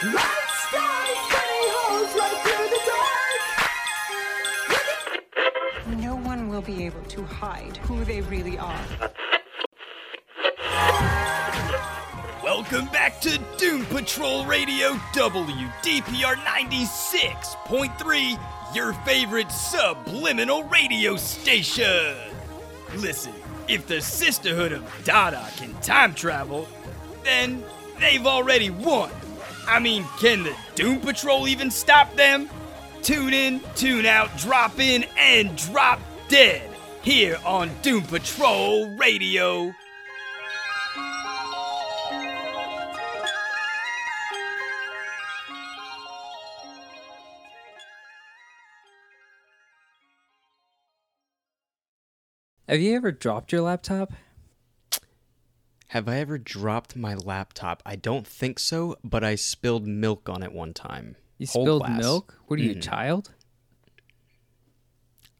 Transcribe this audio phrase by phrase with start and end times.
[0.00, 0.12] No
[6.22, 8.80] one will be able to hide who they really are.
[12.44, 22.14] Welcome back to Doom Patrol Radio WDPR 96.3, your favorite subliminal radio station.
[22.98, 23.32] Listen,
[23.66, 26.68] if the Sisterhood of Dada can time travel,
[27.24, 27.64] then
[27.98, 29.10] they've already won.
[29.68, 32.48] I mean, can the Doom Patrol even stop them?
[33.02, 36.70] Tune in, tune out, drop in, and drop dead
[37.02, 39.74] here on Doom Patrol Radio.
[52.66, 54.12] Have you ever dropped your laptop?
[55.88, 57.82] Have I ever dropped my laptop?
[57.86, 61.16] I don't think so, but I spilled milk on it one time.
[61.38, 61.98] You Whole spilled glass.
[61.98, 62.38] milk?
[62.46, 62.82] What are you, a Mhm.
[62.82, 63.30] child?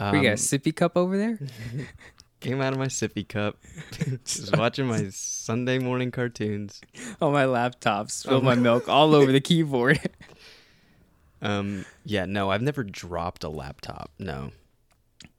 [0.00, 1.38] Um, you got a sippy cup over there?
[2.40, 3.58] came out of my sippy cup.
[4.24, 6.80] Just watching my Sunday morning cartoons.
[7.20, 10.00] On my laptop, spilled my milk all over the keyboard.
[11.42, 14.12] Um, yeah, no, I've never dropped a laptop.
[14.18, 14.52] No.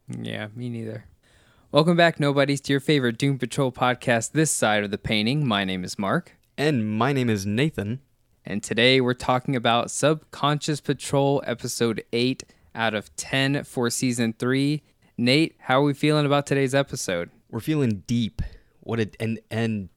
[0.08, 1.06] yeah, me neither.
[1.72, 5.48] Welcome back, nobodies, to your favorite Doom Patrol podcast this side of the painting.
[5.48, 8.00] My name is Mark, And my name is Nathan.
[8.46, 14.82] and today we're talking about Subconscious Patrol episode 8 out of 10 for season 3.
[15.18, 17.30] Nate, how are we feeling about today's episode?
[17.52, 18.42] We're feeling deep.
[18.80, 19.90] What a and and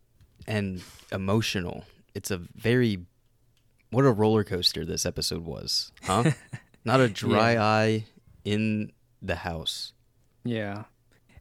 [0.47, 1.85] and emotional.
[2.15, 3.07] It's a very
[3.91, 6.33] what a roller coaster this episode was, huh?
[6.85, 8.07] Not a dry eye
[8.45, 8.93] in
[9.23, 9.93] the house.
[10.45, 10.85] Yeah.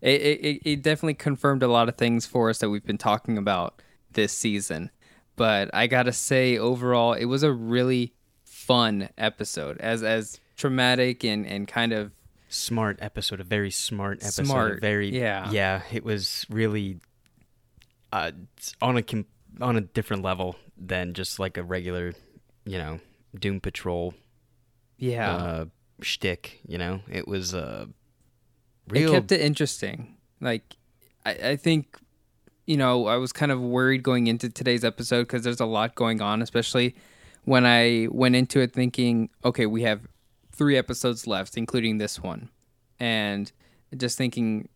[0.01, 2.97] It, it, it- it definitely confirmed a lot of things for us that we've been
[2.97, 4.89] talking about this season.
[5.35, 8.13] But I got to say, overall, it was a really
[8.43, 9.77] fun episode.
[9.79, 12.11] As as traumatic and, and kind of
[12.49, 15.49] smart episode, a very smart episode, Smart, very yeah.
[15.51, 15.81] yeah.
[15.91, 16.99] It was really
[18.11, 18.31] uh,
[18.81, 19.25] on a com-
[19.61, 22.13] on a different level than just like a regular,
[22.65, 22.99] you know,
[23.37, 24.13] Doom Patrol
[24.97, 25.65] yeah, uh,
[26.01, 26.59] shtick.
[26.67, 27.85] You know, it was uh,
[28.93, 30.17] it kept it interesting.
[30.39, 30.75] Like
[31.25, 31.97] I, I think
[32.65, 35.95] you know I was kind of worried going into today's episode because there's a lot
[35.95, 36.95] going on, especially
[37.43, 40.01] when I went into it thinking, okay, we have
[40.51, 42.49] three episodes left, including this one,
[42.99, 43.51] and
[43.97, 44.69] just thinking,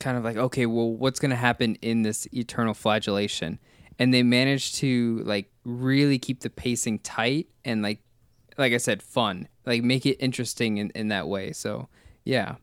[0.00, 3.58] kind of like, okay, well, what's going to happen in this eternal flagellation?
[3.98, 8.00] And they managed to like really keep the pacing tight and like,
[8.56, 11.52] like I said, fun, like make it interesting in, in that way.
[11.52, 11.88] So
[12.24, 12.56] yeah,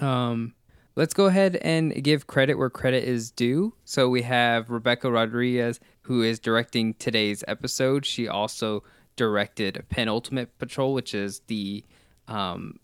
[0.00, 0.54] um,
[0.96, 3.74] let's go ahead and give credit where credit is due.
[3.84, 8.04] So we have Rebecca Rodriguez, who is directing today's episode.
[8.04, 8.82] She also
[9.16, 11.84] directed Penultimate Patrol, which is the
[12.26, 12.78] um,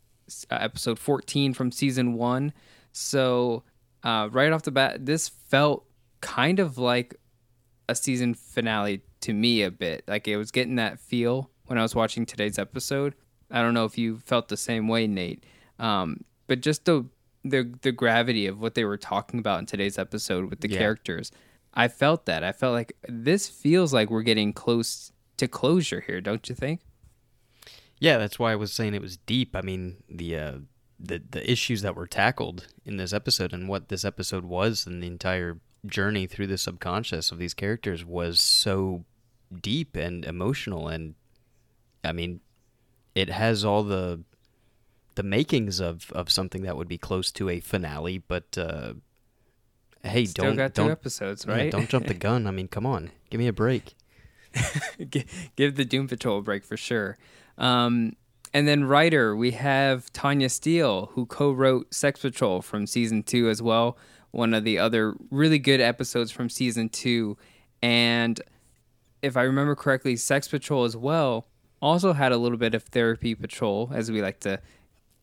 [0.51, 2.53] uh, episode 14 from season one.
[2.93, 3.65] So
[4.03, 5.85] uh, right off the bat, this felt
[6.21, 7.17] kind of like
[7.89, 10.05] a season finale to me a bit.
[10.07, 13.15] Like it was getting that feel when I was watching today's episode.
[13.51, 15.45] I don't know if you felt the same way, Nate.
[15.79, 17.07] Um, but just the
[17.45, 20.79] the the gravity of what they were talking about in today's episode with the Yeah.
[20.79, 21.31] characters,
[21.75, 22.43] I felt that.
[22.45, 26.81] I felt like this feels like we're getting close to closure here, don't you think?
[28.01, 29.55] yeah, that's why I was saying it was deep.
[29.57, 30.53] I mean, the uh,
[31.01, 35.03] the the issues that were tackled in this episode and what this episode was and
[35.03, 39.05] the entire journey through the subconscious of these characters was so
[39.61, 41.15] deep and emotional and
[42.03, 42.41] I mean
[43.15, 44.21] it has all the
[45.15, 48.95] the makings of of something that would be close to a finale but uh
[50.05, 51.71] hey Still don't got don't episodes, yeah, right?
[51.71, 52.47] don't jump the gun.
[52.47, 53.11] I mean, come on.
[53.31, 53.95] Give me a break.
[55.11, 57.19] Give the Doom Patrol a break for sure.
[57.59, 58.15] Um,
[58.53, 63.61] and then writer, we have Tanya Steele, who co-wrote Sex Patrol from season two as
[63.61, 63.99] well.
[64.31, 67.37] One of the other really good episodes from season two,
[67.83, 68.41] and
[69.23, 71.47] if I remember correctly, Sex Patrol as well
[71.81, 74.61] also had a little bit of therapy patrol, as we like to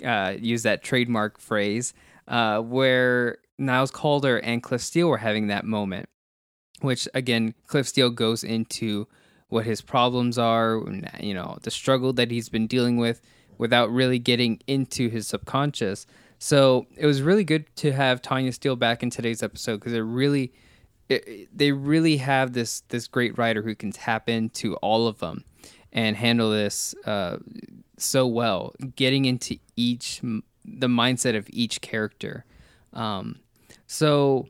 [0.04, 1.94] uh, use that trademark phrase,
[2.28, 6.10] uh, where Niles Caulder and Cliff Steele were having that moment
[6.82, 9.08] which again cliff steele goes into
[9.50, 10.82] what his problems are
[11.20, 13.22] you know the struggle that he's been dealing with
[13.58, 16.08] without really getting into his subconscious.
[16.40, 20.00] So it was really good to have tanya steele back in today's episode because it
[20.00, 20.52] really
[21.10, 25.46] it, they really have this this great writer who can tap into all of them
[25.94, 27.38] and handle this uh,
[28.02, 30.22] so well getting into each
[30.66, 32.46] the mindset of each character
[32.94, 33.40] um,
[33.88, 34.48] so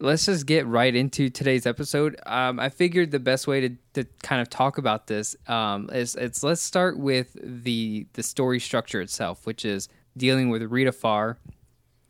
[0.00, 2.18] let's just get right into today's episode.
[2.26, 6.14] Um, I figured the best way to, to kind of talk about this um, is
[6.14, 11.38] it's let's start with the the story structure itself, which is dealing with Rita Farr,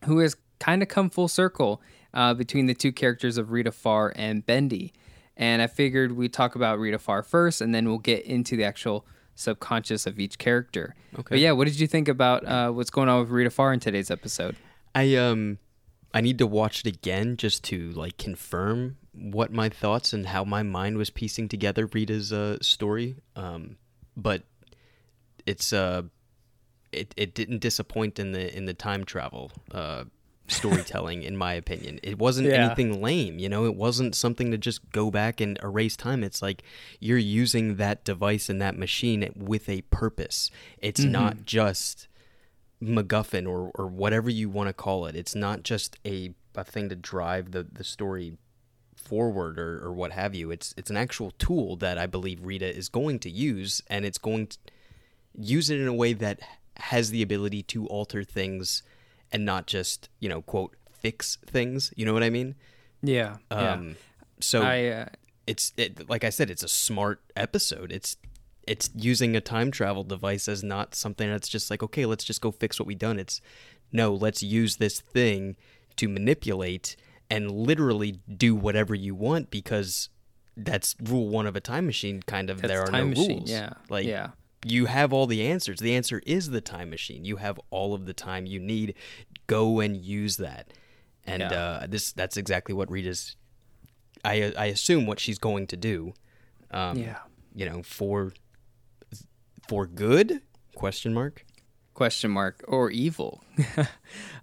[0.04, 1.80] who has kind of come full circle
[2.12, 4.92] uh, between the two characters of Rita Farr and Bendy.
[5.37, 8.64] And I figured we'd talk about Rita Farr first, and then we'll get into the
[8.64, 9.04] actual
[9.34, 10.94] subconscious of each character.
[11.14, 11.26] Okay.
[11.31, 13.81] But yeah, what did you think about uh, what's going on with Rita Farr in
[13.81, 14.56] today's episode?
[14.94, 15.58] I um
[16.12, 20.44] I need to watch it again just to like confirm what my thoughts and how
[20.44, 23.16] my mind was piecing together Rita's uh, story.
[23.36, 23.76] Um,
[24.16, 24.42] but
[25.46, 26.02] it's uh
[26.92, 30.04] it, it didn't disappoint in the in the time travel uh
[30.46, 32.67] storytelling in my opinion it wasn't Yeah.
[32.67, 36.43] anything lame you know it wasn't something to just go back and erase time it's
[36.43, 36.62] like
[37.00, 41.12] you're using that device and that machine with a purpose it's mm-hmm.
[41.12, 42.08] not just
[42.85, 45.17] MacGuffin or or whatever you want to call it.
[45.17, 48.37] It's not just a a thing to drive the the story
[48.94, 50.50] forward or, or what have you.
[50.50, 54.19] It's it's an actual tool that I believe Rita is going to use, and it's
[54.19, 54.58] going to
[55.38, 56.40] use it in a way that
[56.76, 58.82] has the ability to alter things
[59.34, 61.92] and not just you know quote fix things.
[61.96, 62.54] You know what I mean?
[63.02, 63.36] Yeah.
[63.50, 63.96] Um,
[64.40, 65.06] so I uh,
[65.46, 67.92] it's it, like I said, it's a smart episode.
[67.92, 68.16] It's
[68.66, 72.40] it's using a time travel device as not something that's just like okay, let's just
[72.40, 73.19] go fix what we done.
[73.19, 73.42] It's
[73.92, 75.56] no, let's use this thing
[75.96, 76.96] to manipulate
[77.30, 80.08] and literally do whatever you want because
[80.56, 82.22] that's rule one of a time machine.
[82.22, 83.50] Kind of, That's there are time no machine, rules.
[83.50, 84.30] yeah, like yeah.
[84.64, 85.78] You have all the answers.
[85.81, 87.25] The answer is the time machine.
[87.25, 88.94] You have all of the time you need.
[89.46, 90.72] Go and use that.
[91.26, 91.52] And Yeah.
[91.52, 93.37] uh, this that's exactly what Rita's.
[94.25, 96.14] I I assume what she's going to do.
[96.70, 97.19] Um, Yeah.
[97.55, 98.32] You know, for
[99.69, 100.40] for good?
[100.75, 101.44] Question mark.
[101.94, 103.44] question mark or evil.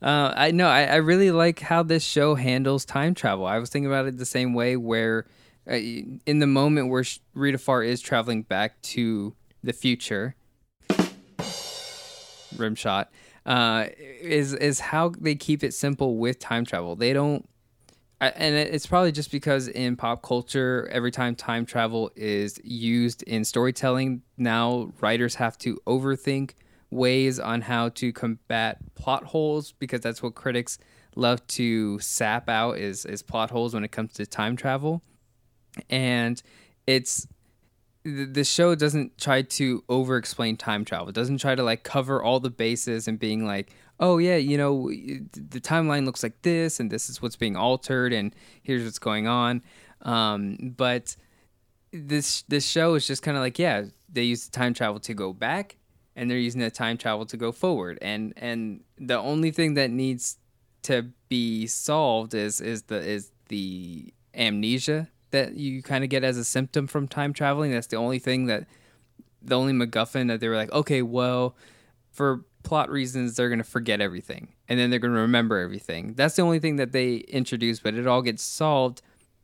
[0.01, 3.45] uh, I know I, I really like how this show handles time travel.
[3.45, 5.25] I was thinking about it the same way where
[5.69, 7.03] uh, in the moment where
[7.33, 10.35] Rita Farr is traveling back to the future,
[12.57, 13.11] rim shot,
[13.45, 16.95] uh, is is how they keep it simple with time travel.
[16.95, 17.47] They don't
[18.21, 23.43] and it's probably just because in pop culture, every time time travel is used in
[23.43, 26.51] storytelling, now writers have to overthink
[26.91, 30.77] ways on how to combat plot holes because that's what critics
[31.15, 35.01] love to sap out is is plot holes when it comes to time travel.
[35.89, 36.41] And
[36.85, 37.27] it's
[38.03, 41.09] the show doesn't try to over explain time travel.
[41.09, 44.57] It doesn't try to like cover all the bases and being like, oh yeah, you
[44.57, 49.00] know, the timeline looks like this and this is what's being altered and here's what's
[49.00, 49.62] going on.
[50.01, 51.15] Um, but
[51.94, 55.13] this this show is just kind of like, yeah, they use the time travel to
[55.13, 55.77] go back
[56.15, 58.00] and they're using the time travel to go forward.
[58.01, 60.38] And and the only thing that needs
[60.83, 66.38] to be solved is is the is the amnesia that you kind of get as
[66.38, 67.72] a symptom from time traveling.
[67.72, 68.68] That's the only thing that
[69.42, 71.56] the only MacGuffin that they were like, okay, well,
[72.12, 76.13] for plot reasons, they're gonna forget everything and then they're gonna remember everything.
[76.13, 79.01] That's the only thing that they introduce, but it all gets solved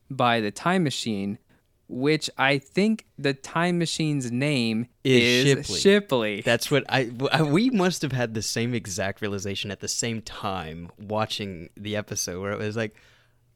[0.10, 1.40] by the time machine,
[1.88, 5.80] which I think the time machine's name Is is, Shipley.
[5.80, 6.42] Shipley.
[6.42, 7.10] That's what I.
[7.44, 12.42] We must have had the same exact realization at the same time watching the episode,
[12.42, 12.96] where it was like,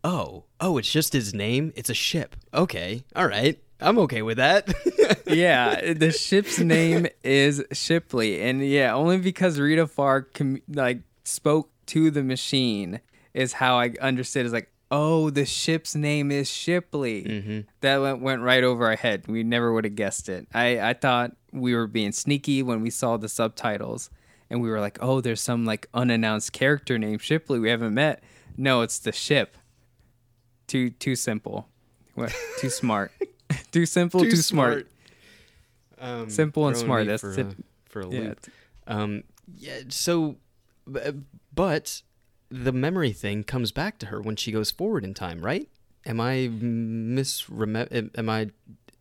[0.03, 1.74] "Oh, oh, it's just his name.
[1.75, 2.36] It's a ship.
[2.53, 4.73] Okay, all right, I'm okay with that."
[5.28, 11.69] yeah, the ship's name is Shipley, and yeah, only because Rita Farr com- like spoke
[11.87, 13.02] to the machine
[13.33, 14.45] is how I understood.
[14.45, 17.23] Is like, oh, the ship's name is Shipley.
[17.23, 17.59] Mm-hmm.
[17.81, 19.28] That went went right over our head.
[19.28, 20.47] We never would have guessed it.
[20.54, 24.09] I I thought we were being sneaky when we saw the subtitles,
[24.49, 28.23] and we were like, oh, there's some like unannounced character named Shipley we haven't met.
[28.57, 29.57] No, it's the ship.
[30.71, 31.68] Too too simple.
[32.16, 32.33] What?
[32.59, 33.11] Too smart.
[33.71, 34.21] too simple.
[34.21, 34.87] Too, smart.
[35.99, 37.56] Um, Simple and smart, that's for, a,
[37.90, 38.45] for a Yeah, loop.
[38.87, 39.23] Um,
[39.57, 39.81] yeah.
[39.90, 40.37] So,
[40.85, 42.01] but
[42.47, 45.68] the memory thing comes back to her when she goes forward in time, right?
[46.06, 48.09] Am I misremember?
[48.16, 48.51] Am I?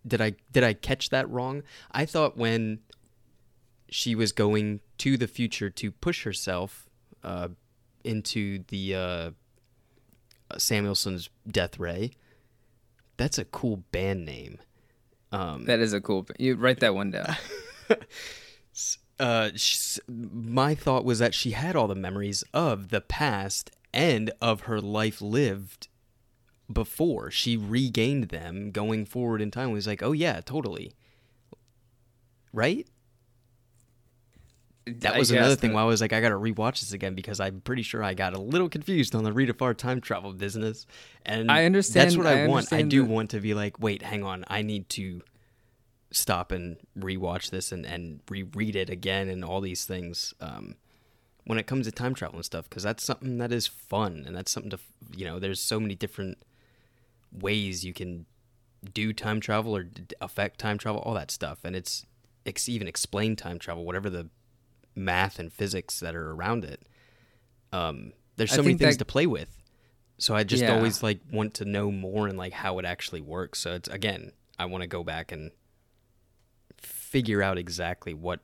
[0.04, 1.62] Did I did I catch that wrong?
[1.92, 2.80] I thought when
[3.88, 6.88] she was going to the future to push herself
[7.22, 7.46] uh,
[8.02, 9.30] into the uh,
[10.58, 12.12] Samuelson's death ray.
[13.16, 14.58] That's a cool band name.
[15.32, 16.26] Um, That is a cool.
[16.38, 17.36] You write that one down.
[19.20, 19.50] uh,
[20.08, 24.80] my thought was that she had all the memories of the past and of her
[24.80, 25.88] life lived
[26.72, 27.30] before.
[27.30, 29.70] She regained them going forward in time.
[29.70, 30.92] It was like, oh yeah, totally.
[32.52, 32.86] Right?
[34.98, 37.40] That was another thing the- why I was like, I gotta rewatch this again because
[37.40, 40.86] I'm pretty sure I got a little confused on the Rita Farr time travel business.
[41.24, 42.72] And I understand- That's what I, I want.
[42.72, 45.22] I do the- want to be like, wait, hang on, I need to
[46.12, 50.34] stop and rewatch this and and reread it again and all these things.
[50.40, 50.74] Um,
[51.44, 54.36] when it comes to time travel and stuff, because that's something that is fun and
[54.36, 54.78] that's something to
[55.16, 55.38] you know.
[55.38, 56.38] There's so many different
[57.32, 58.26] ways you can
[58.94, 59.88] do time travel or
[60.20, 62.06] affect time travel, all that stuff, and it's
[62.46, 64.28] ex- even explain time travel, whatever the
[64.94, 66.82] math and physics that are around it.
[67.72, 69.56] Um, there's I so many things that- to play with,
[70.18, 70.74] so I just Yeah.
[70.74, 73.60] always like want to know more and like how it actually works.
[73.60, 75.50] So it's again, I want to go back and
[76.78, 78.40] figure out exactly what.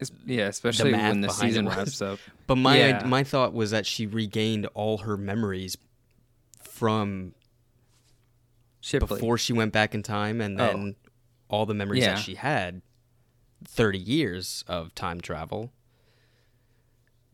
[0.00, 2.18] Es- yeah, especially math when the season wraps up.
[2.46, 3.04] But my Yeah.
[3.04, 5.76] my thought was that she regained all her memories
[6.62, 7.34] from
[8.80, 9.06] Shipley.
[9.08, 10.66] before she went back in time and Oh.
[10.66, 10.96] then
[11.48, 12.14] all the memories Yeah.
[12.14, 12.80] that she had
[13.64, 15.72] 30 years of time travel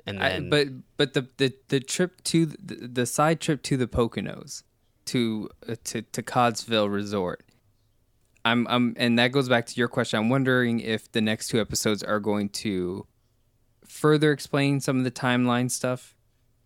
[0.07, 3.77] and I, then but but the, the the trip to the, the side trip to
[3.77, 4.63] the Poconos
[5.07, 7.45] to uh, to to Codsville Resort.
[8.45, 10.19] I'm I'm and that goes back to your question.
[10.19, 13.07] I'm wondering if the next two episodes are going to
[13.87, 16.15] further explain some of the timeline stuff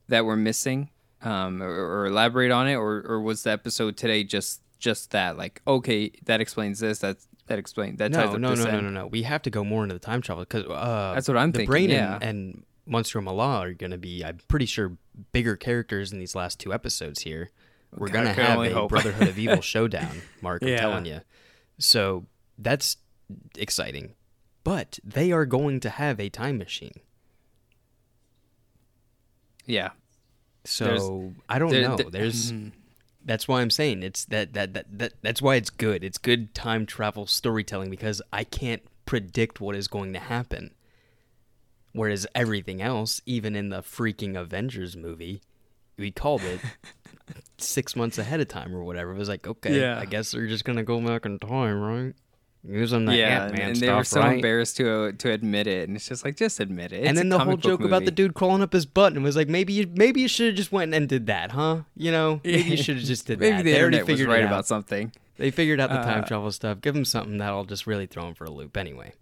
[0.08, 0.90] that we're missing,
[1.22, 5.38] um, or, or elaborate on it, or or was the episode today just just that?
[5.38, 6.98] Like, okay, that explains this.
[6.98, 8.10] That that explains that.
[8.10, 10.44] no no no no no no we have to go more into the time travel
[10.44, 12.14] because uh That's what I'm the thinking, brain yeah.
[12.14, 14.96] and, and Monsieur Mallah are going to be I'm pretty sure
[15.32, 17.50] bigger characters in these last two episodes here
[17.96, 18.90] we're going to have a hope.
[18.90, 21.20] Brotherhood of Evil showdown Mark I'm telling you
[21.78, 22.26] so
[22.58, 22.96] that's
[23.56, 24.14] exciting
[24.64, 27.00] but they are going to have a time machine
[29.66, 29.90] Yeah,
[30.64, 31.96] So I don't there- know.
[31.96, 32.10] there-.
[32.10, 32.52] There's
[33.28, 36.02] that's why I'm saying it's that, that that that that's why it's good.
[36.02, 40.74] It's good time travel storytelling because I can't predict what is going to happen.
[41.92, 45.40] Whereas everything else, even in the freaking Avengers movie,
[45.96, 46.60] we called it
[47.58, 49.12] six months ahead of time or whatever.
[49.12, 49.98] It was like, okay, Yeah.
[49.98, 52.14] I guess they're just gonna go back in time, right?
[52.70, 54.34] Using the yeah, Ant-Man and stuff, they were so right?
[54.34, 57.00] embarrassed to to admit it, and it's just like just admit it.
[57.00, 59.36] It's and then the whole joke about the dude crawling up his butt and was
[59.36, 61.82] like, maybe you maybe you should have just went and did that, huh?
[61.96, 63.62] You know, maybe you should have just did Maybe that.
[63.64, 65.12] the they already internet was figured right about something.
[65.38, 66.80] They figured out the time Uh, travel stuff.
[66.80, 68.76] Give them something that'll just really throw them for a loop.
[68.76, 69.12] Anyway,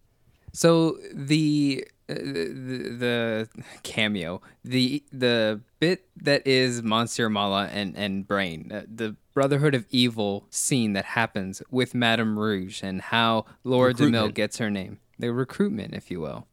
[0.56, 3.48] So the uh, the, the
[3.82, 9.84] cameo, the the bit that is Monsieur Mallah and and Brain, uh, the Brotherhood of
[9.90, 15.30] Evil scene that happens with Madame Rouge and how Laura DeMille gets her name, the
[15.30, 16.46] recruitment, if you will,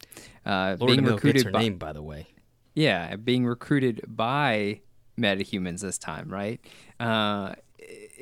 [0.46, 2.28] uh, Laura being DeMille recruited gets her by, name, by the way.
[2.76, 4.82] Yeah, being recruited by
[5.18, 6.60] metahumans this time, right?
[7.00, 7.54] Uh,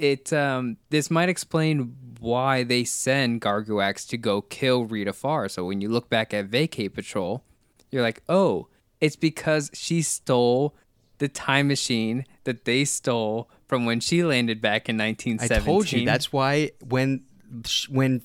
[0.01, 5.47] it um, this might explain why they send Garguax to go kill Rita Farr.
[5.47, 7.43] So when you look back at Vacate Patrol,
[7.91, 8.67] you're like, oh,
[8.99, 10.75] it's because she stole
[11.19, 16.05] the time machine that they stole from when she landed back in I told you
[16.05, 17.23] that's why when
[17.89, 18.23] when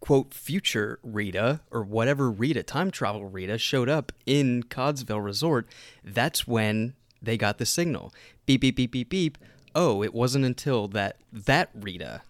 [0.00, 5.68] quote future Rita or whatever Rita time travel Rita showed up in Codsville Resort,
[6.02, 8.12] that's when they got the signal.
[8.46, 9.38] Beep beep beep beep beep.
[9.74, 12.22] Oh, it wasn't until that that Rita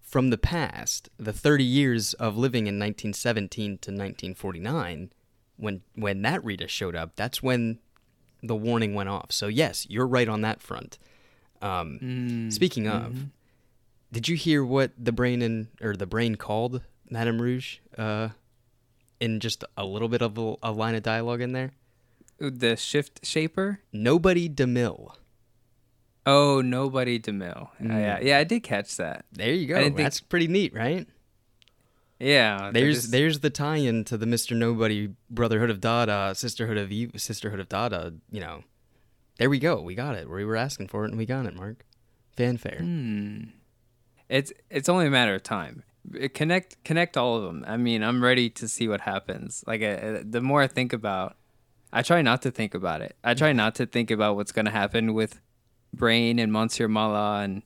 [0.00, 5.10] from the past, the 30 years of living in 1917 to 1949,
[5.56, 7.78] when when that Rita showed up, that's when
[8.42, 9.32] the warning went off.
[9.32, 10.98] So yes, you're right on that front.
[11.62, 13.16] Um, speaking of,
[14.12, 17.78] did you hear what the brain and or the brain called Madame Rouge?
[17.96, 18.28] Uh,
[19.20, 21.72] in just a little bit of a, a line of dialogue in there.
[22.38, 23.80] the shift shaper.
[23.92, 25.14] Nobody Demille.
[26.26, 27.64] Oh, nobody DeMille.
[27.68, 29.26] Uh, yeah, yeah, I did catch that.
[29.32, 29.74] There you go.
[29.74, 31.06] Didn't think- That's pretty neat, right?
[32.20, 36.90] Yeah, There's just- there's the tie-in to the Mister Nobody Brotherhood of Dada, Sisterhood of
[36.92, 38.14] Eve, Sisterhood of Dada.
[38.30, 38.64] You know,
[39.38, 39.80] there we go.
[39.82, 40.30] We got it.
[40.30, 41.54] We were asking for it, and we got it.
[41.54, 41.84] Mark,
[42.36, 42.78] fanfare.
[42.78, 43.42] Hmm.
[44.28, 45.82] It's it's only a matter of time.
[46.34, 47.64] Connect connect all of them.
[47.66, 49.62] I mean, I'm ready to see what happens.
[49.66, 51.36] Like uh, the more I think about,
[51.92, 53.16] I try not to think about it.
[53.24, 55.40] I try not to think about what's going to happen with
[55.96, 57.62] Brain and Monsieur Mallah and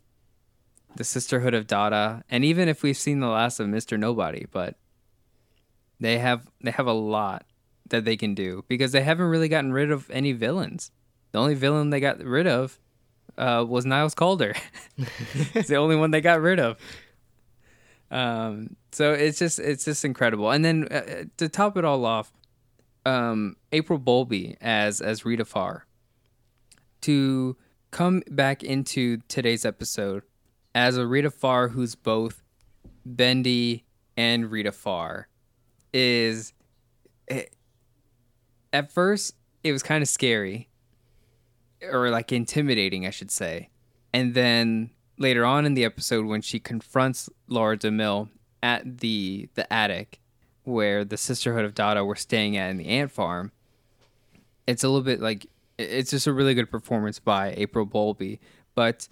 [0.97, 4.77] the Sisterhood of Dada, and even if we've seen the last of Mister Nobody, but
[6.01, 7.45] they have they have a lot
[7.89, 10.91] that they can do because they haven't really gotten rid of any villains.
[11.33, 12.79] The only villain they got rid of
[13.37, 14.55] uh, was Niles Caulder.
[15.55, 16.79] it's the only one they got rid of.
[18.11, 20.51] Um, so it's just it's just incredible.
[20.51, 22.33] And then uh, to top it all off,
[23.05, 25.87] um, April Bowlby as as Rita Farr
[27.03, 27.57] to
[27.91, 30.23] come back into today's episode
[30.75, 32.43] as a Rita Farr who's both
[33.05, 33.85] Bendy
[34.17, 35.29] and Rita Farr
[35.93, 36.53] is
[37.27, 37.55] it,
[38.73, 40.69] at first it was kind of scary
[41.83, 43.71] or like intimidating, I should say.
[44.13, 48.29] And then later on in the episode when she confronts Laura DeMille
[48.63, 50.21] at the the attic
[50.65, 53.53] where the Sisterhood of Dada were staying at in the ant farm,
[54.67, 55.47] it's a little bit like
[55.79, 58.41] it's just a really good performance by April Bowlby.
[58.75, 59.09] But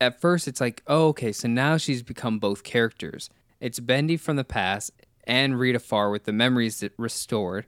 [0.00, 3.30] at first, it's like, oh, okay, so now she's become both characters.
[3.60, 4.92] It's Bendy from the past
[5.24, 7.66] and Rita Farr with the memories restored.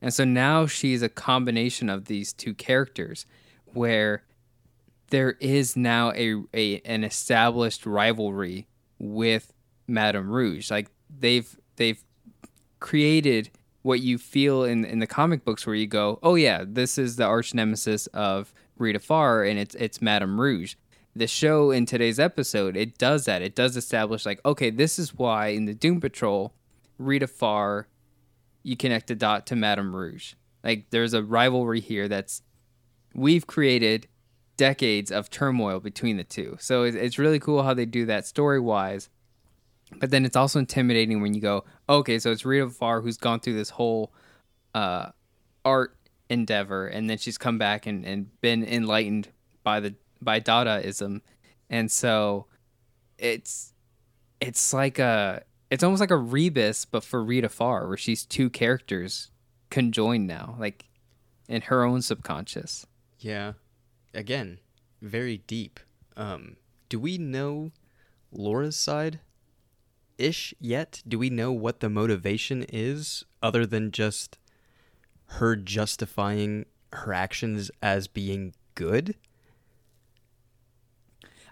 [0.00, 3.26] And so now she's a combination of these two characters
[3.72, 4.24] where
[5.08, 8.66] there is now a, a an established rivalry
[8.98, 9.52] with
[9.86, 10.70] Madame Rouge.
[10.70, 12.02] Like they've they've
[12.80, 13.50] created
[13.84, 17.16] what you feel in in the comic books where you go, "Oh yeah, this is
[17.16, 20.74] the arch nemesis of Rita Farr and it's it's Madame Rouge."
[21.14, 23.42] The show in today's episode, it does that.
[23.42, 26.52] It does establish like, okay, this is why in the Doom Patrol,
[26.98, 27.86] Rita Farr,
[28.64, 30.34] you connect the dot to Madame Rouge.
[30.64, 32.42] Like there's a rivalry here that's
[33.14, 34.08] we've created
[34.56, 36.56] decades of turmoil between the two.
[36.58, 39.10] So it's really cool how they do that story wise.
[39.98, 43.40] But then it's also intimidating when you go, okay, so it's Rita Farr who's gone
[43.40, 44.12] through this whole
[44.74, 45.10] uh,
[45.64, 45.96] art
[46.28, 49.28] endeavor, and then she's come back and, and been enlightened
[49.62, 51.20] by the by Dadaism,
[51.68, 52.46] and so
[53.18, 53.72] it's
[54.40, 58.50] it's like a it's almost like a rebus, but for Rita Farr, where she's two
[58.50, 59.30] characters
[59.70, 60.86] conjoined now, like
[61.48, 62.86] in her own subconscious.
[63.18, 63.54] Yeah,
[64.12, 64.58] again,
[65.00, 65.80] very deep.
[66.16, 66.56] Um,
[66.88, 67.72] do we know
[68.30, 69.20] Laura's side
[70.18, 71.02] ish yet?
[71.06, 74.38] Do we know what the motivation is other than just
[75.26, 79.16] her justifying her actions as being good?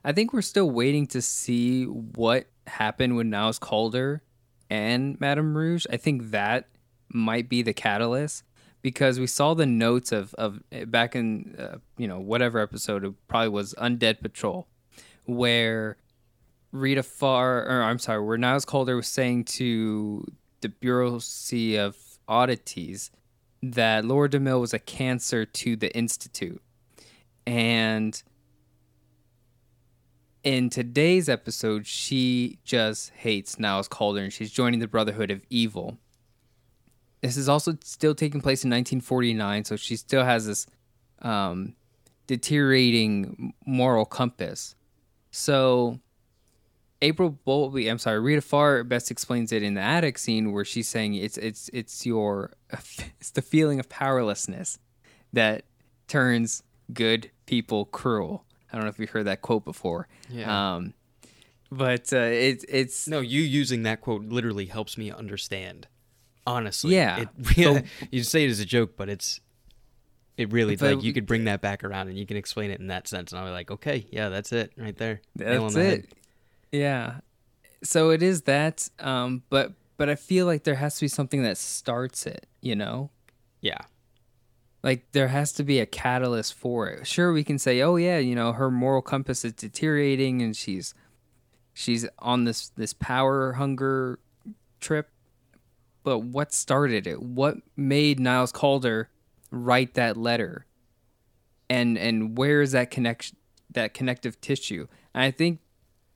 [0.04, 4.22] I think we're still waiting to see what happened with Niles Caulder
[4.68, 5.86] and Madame Rouge.
[5.90, 6.68] I think that
[7.08, 8.44] might be the catalyst
[8.80, 13.14] because we saw the notes of of back in uh, you know whatever episode it
[13.28, 14.66] probably was Undead Patrol,
[15.24, 15.96] where
[16.72, 20.26] Rita Farr or I'm sorry, where Niles Caulder was saying to
[20.60, 21.96] the Bureaucracy of
[22.26, 23.10] Oddities
[23.62, 26.60] that Laura DeMille was a cancer to the Institute,
[27.46, 28.22] and
[30.42, 35.98] in today's episode, she just hates Niles Caulder and she's joining the Brotherhood of Evil
[37.22, 40.66] this is also still taking place in 1949, so she still has this
[41.22, 41.74] um,
[42.26, 44.74] deteriorating moral compass.
[45.30, 46.00] So
[47.02, 50.88] April Bowlby, I'm sorry, Rita Farr best explains it in the attic scene where she's
[50.88, 54.78] saying it's it's it's your it's the feeling of powerlessness
[55.32, 55.64] that
[56.08, 56.62] turns
[56.92, 58.44] good people cruel.
[58.72, 60.08] I don't know if you've heard that quote before.
[60.30, 60.76] Yeah.
[60.76, 60.94] Um,
[61.70, 65.88] but uh, it's it's no, you using that quote literally helps me understand
[66.46, 66.94] honestly.
[66.94, 67.24] Yeah.
[67.56, 69.40] It, you say it as a joke, but it's
[70.36, 72.86] it really like you could bring that back around and you can explain it in
[72.86, 75.20] that sense, and I was like, okay, yeah, that's it right there.
[75.36, 76.12] That's it.
[76.72, 77.20] Yeah.
[77.84, 81.42] So it is that, um, but but I feel like there has to be something
[81.42, 82.46] that starts it.
[82.60, 83.10] You know.
[83.60, 83.78] Yeah.
[84.82, 87.06] Like there has to be a catalyst for it.
[87.06, 90.94] Sure, we can say, oh yeah, you know, her moral compass is deteriorating and she's
[91.72, 94.18] she's on this this power hunger
[94.80, 95.08] trip
[96.02, 97.22] but what started it?
[97.22, 99.10] What made Niles Caulder
[99.50, 100.66] write that letter?
[101.70, 103.36] And and where is that connection
[103.70, 104.88] that connective tissue?
[105.14, 105.60] And I think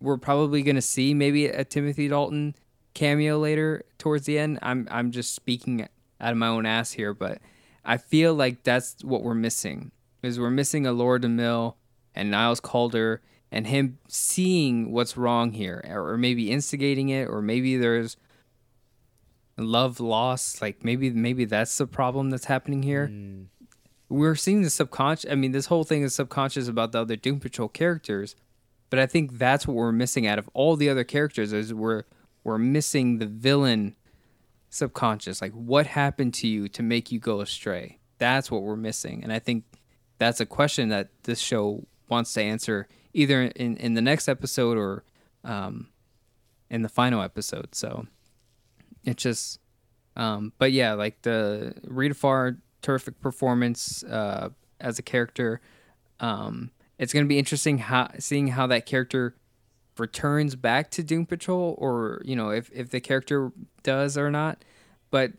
[0.01, 2.55] we're probably going to see maybe a Timothy Dalton
[2.95, 4.59] cameo later towards the end.
[4.63, 5.87] I'm I'm just speaking
[6.21, 7.39] out of my own ass here, but
[7.85, 9.93] I feel like that's what we're missing.
[10.23, 11.75] Is we're missing a Laura DeMille
[12.15, 17.77] and Niles Caulder and him seeing what's wrong here or maybe instigating it or maybe
[17.77, 18.17] there's
[19.57, 23.47] love lost like maybe maybe that's the problem that's happening here mm.
[24.09, 27.41] we're seeing the subconscious i mean this whole thing is subconscious about the other doom
[27.41, 28.37] patrol characters
[28.91, 32.05] but i think that's what we're missing out of all the other characters is we're
[32.45, 33.97] we're missing the villain
[34.71, 37.99] subconscious like what happened to you to make you go astray.
[38.19, 39.23] That's what we're missing.
[39.23, 39.65] And i think
[40.19, 44.79] that's a question that this show wants to answer either in, in the next episode
[44.79, 45.05] or
[45.45, 45.89] um,
[46.71, 47.75] in the final episode.
[47.75, 48.07] So
[49.05, 49.61] it's just
[50.17, 55.61] um, but yeah like the rita farr terrific performance uh, as a character.
[56.21, 59.37] Um, it's going to be interesting how seeing how that character
[59.99, 64.65] returns back to doom patrol or you know if, if the character does or not.
[65.11, 65.33] But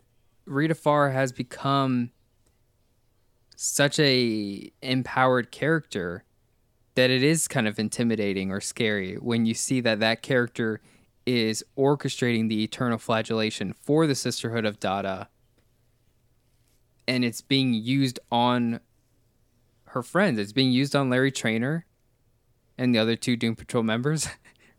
[0.46, 2.10] rita farr has become
[3.56, 6.24] such a empowered character
[6.94, 10.80] that it is kind of intimidating or scary when you see that that character
[11.26, 15.28] is orchestrating the eternal flagellation for the Sisterhood of Dada.
[17.06, 18.80] And it's being used on
[19.98, 20.38] her friends.
[20.38, 21.84] It's being used on Larry Trainer
[22.76, 24.28] and the other two Doom Patrol members.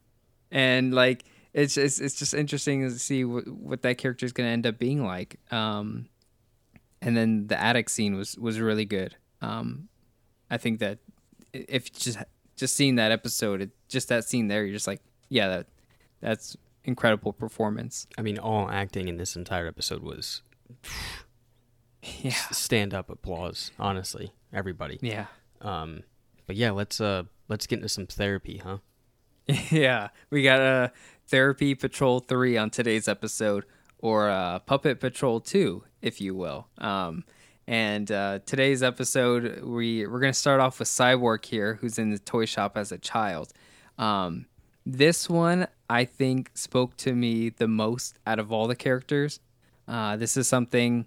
[0.52, 4.48] and like it's it's it's just interesting to see what, what that character is going
[4.48, 5.40] to end up being like.
[5.52, 6.08] Um,
[7.02, 9.16] and then the attic scene was was really good.
[9.42, 9.90] Um,
[10.50, 11.00] I think that
[11.54, 12.18] if just
[12.56, 15.68] just seeing that episode, it, just that scene there, you're just like, yeah, that
[16.22, 16.56] that's
[16.86, 18.08] incredible performance.
[18.18, 20.42] I mean, all acting in this entire episode was
[22.22, 23.72] Yeah, stand up applause.
[23.80, 25.00] Honestly, everybody.
[25.02, 25.26] yeah,
[25.62, 26.04] Um,
[26.48, 28.78] but yeah, let's uh let's get into some therapy, huh?
[29.72, 30.10] yeah.
[30.30, 30.92] We got a
[31.28, 33.66] therapy patrol three on today's episode,
[34.00, 36.68] or uh, puppet patrol two, if you will.
[36.78, 37.24] Um,
[37.68, 42.20] and uh, today's episode, we we're gonna start off with Cyborg here, who's in the
[42.20, 43.54] toy shop as a child.
[43.98, 44.46] Um,
[44.86, 49.40] this one I think spoke to me the most out of all the characters.
[49.88, 51.06] Uh, this is something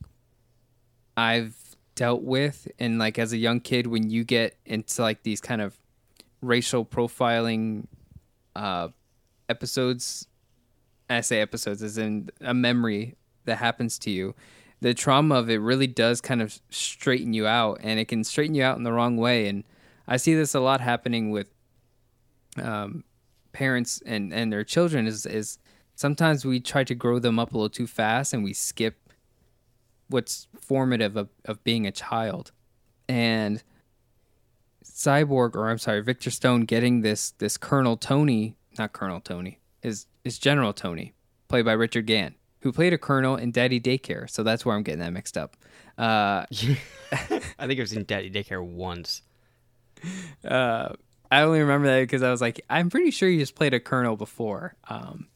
[1.17, 5.41] I've dealt with, and like as a young kid, when you get into like these
[5.41, 5.79] kind of
[6.41, 7.87] racial profiling
[8.57, 8.89] uh,
[9.49, 10.27] episodes,
[11.09, 14.35] I say episodes as in a memory that happens to you,
[14.81, 18.55] the trauma of it really does kind of straighten you out, and it can straighten
[18.55, 19.47] you out in the wrong way.
[19.47, 19.65] And
[20.09, 21.49] I see this a lot happening with
[22.61, 23.05] um,
[23.53, 25.07] parents and and their children.
[25.07, 25.59] Is is
[25.95, 28.97] sometimes we try to grow them up a little too fast, and we skip
[30.13, 32.53] what's formative of, of being a child.
[33.09, 33.63] And
[34.85, 40.07] Cyborg, or I'm sorry, Victor Stone getting this this Colonel Tony, not Colonel Tony, is
[40.25, 41.15] is General Tony,
[41.49, 44.31] played by Richard Gant, who played a colonel in Daddy Daycare.
[44.31, 45.57] So that's where I'm getting that mixed up.
[45.99, 46.47] Uh,
[47.13, 49.23] I think I've seen Daddy Daycare once.
[50.45, 50.91] uh,
[51.31, 53.81] I only remember that because I was like, I'm pretty sure you just played a
[53.81, 54.75] colonel before.
[54.89, 55.29] Um,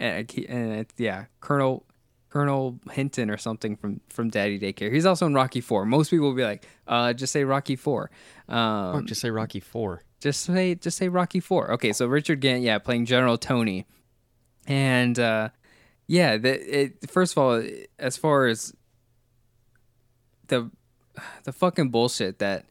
[0.00, 1.84] and, and yeah, Colonel
[2.30, 4.92] Colonel Hinton or something from from Daddy Daycare.
[4.92, 5.84] He's also in Rocky Four.
[5.84, 8.10] Most people will be like, uh, just say Rocky Four.
[8.48, 10.02] Um, Fuck, just say Rocky Four.
[10.20, 11.72] just say just say Rocky Four.
[11.72, 13.86] Okay, so Richard Gant, yeah, playing General Tony,
[14.66, 15.50] and uh,
[16.06, 17.62] yeah, the, it, first of all,
[17.98, 18.72] as far as
[20.46, 20.70] the
[21.44, 22.64] the fucking bullshit that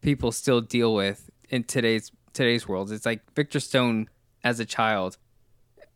[0.00, 4.08] people still deal with in today's today's world, it's like Victor Stone
[4.42, 5.16] as a child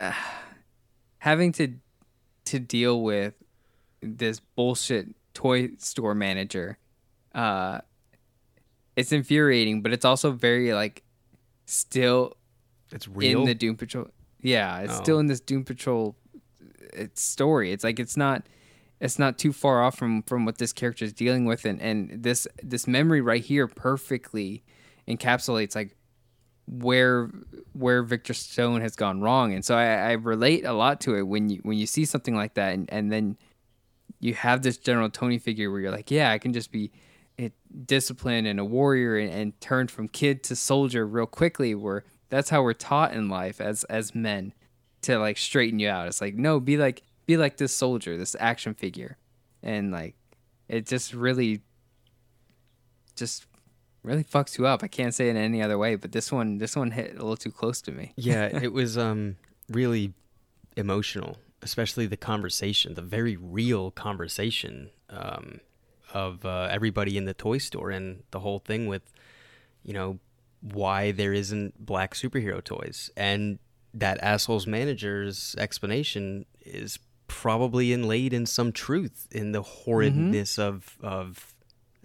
[0.01, 0.13] uh,
[1.19, 1.75] having to
[2.51, 3.35] to deal with
[4.03, 6.79] this bullshit toy store manager.
[7.35, 7.81] Uh,
[8.97, 11.03] it's infuriating, but it's also very like
[11.67, 12.37] still
[12.93, 13.41] It's real.
[13.41, 14.09] in the Doom Patrol.
[14.43, 15.03] Yeah, it's Oh.
[15.03, 16.17] still in this Doom Patrol
[16.93, 17.73] it's story.
[17.73, 18.47] It's like it's not
[19.01, 22.23] it's not too far off from from what this character is dealing with and and
[22.23, 24.65] this this memory right here perfectly
[25.07, 25.97] encapsulates like
[26.71, 27.31] where
[27.73, 29.53] where Victor Stone has gone wrong.
[29.53, 32.37] And so I, I relate a lot to it when you when you see something
[32.37, 33.37] like that and, and then
[34.21, 36.93] you have this general Tony figure where you're like, yeah, I can just be
[37.87, 41.75] disciplined and a warrior and, and turn from kid to soldier real quickly.
[41.75, 44.53] Where that's how we're taught in life as as men
[45.03, 46.07] to like straighten you out.
[46.07, 49.17] It's like no, be like be like this soldier, this action figure,
[49.63, 50.15] and like
[50.69, 51.63] it just really
[53.17, 53.47] just
[54.03, 54.83] really fucks you up.
[54.83, 57.15] I can't say it in any other way, but this one this one hit a
[57.15, 58.13] little too close to me.
[58.17, 59.37] yeah, it was um
[59.69, 60.13] really
[60.77, 65.61] emotional, especially the conversation, the very real conversation um,
[66.13, 69.13] of uh, everybody in the toy store and the whole thing with,
[69.83, 70.19] you know,
[70.61, 73.11] why there isn't black superhero toys.
[73.17, 73.59] And
[73.95, 81.50] that asshole's manager's explanation is probably inlaid in some truth in the horridness of of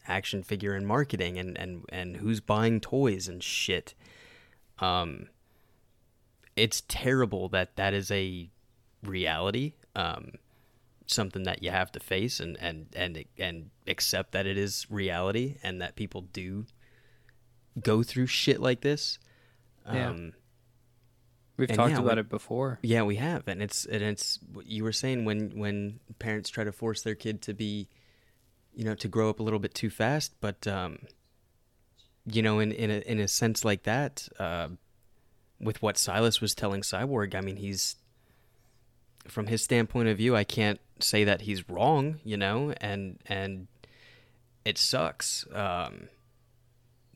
[0.08, 3.94] action figure and marketing and, and, and who's buying toys and shit.
[4.80, 5.28] Um,
[6.56, 8.50] it's terrible that that is a
[9.04, 10.32] reality um,
[11.08, 15.58] something that you have to face and and and and accept that it is reality
[15.64, 16.66] and that people do
[17.82, 19.20] go through shit like this
[19.92, 20.10] Yeah.
[20.10, 20.34] um
[21.58, 22.80] We've talked yeah, about we- it before.
[22.82, 26.64] yeah we have and it's and it's what you were saying when when parents try
[26.64, 27.88] to force their kid to be
[28.76, 31.00] you know to grow up a little bit too fast but um
[32.26, 34.68] you know in in a in a sense like that uh
[35.60, 37.96] with what Silas was telling Cyborg, I mean, he's
[39.26, 43.68] from his standpoint of view, I can't say that he's wrong, you know, and and
[44.66, 46.10] it sucks um,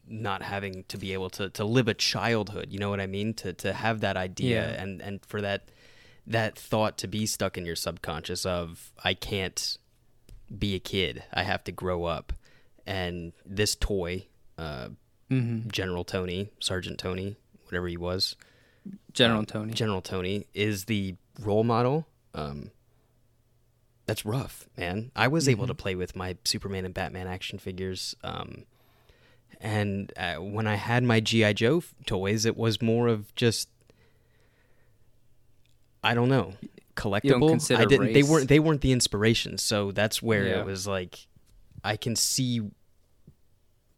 [0.08, 2.68] not having to be able to to live a childhood.
[2.72, 3.34] You know what I mean?
[3.36, 4.82] To to have that idea Yeah.
[4.82, 5.70] and and for that
[6.26, 9.78] that thought to be stuck in your subconscious of I can't
[10.58, 11.24] be a kid.
[11.34, 12.34] I have to grow up.
[12.86, 14.26] And this toy,
[14.58, 14.90] uh,
[15.30, 18.36] General Tony, Sergeant Tony, whatever he was,
[19.14, 19.74] General Tony.
[19.74, 22.72] General Tony is the role model um,
[24.06, 25.12] that's rough, man.
[25.16, 28.16] I was able to play with my Superman and Batman action figures.
[28.24, 28.64] Um,
[29.62, 33.70] and uh, when I had my GI Joe f- toys, it was more of just
[36.04, 36.54] I don't know
[37.00, 37.78] collectible.
[37.78, 38.14] I didn't.
[38.14, 38.48] They weren't.
[38.50, 39.58] They weren't the inspiration.
[39.58, 40.60] So that's where Yeah.
[40.60, 41.28] it was like
[41.84, 42.62] I can see.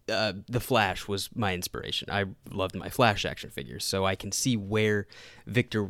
[0.10, 2.10] Uh, the Flash was my inspiration.
[2.12, 5.08] I loved my Flash action figures, so I can see where
[5.48, 5.90] Victor,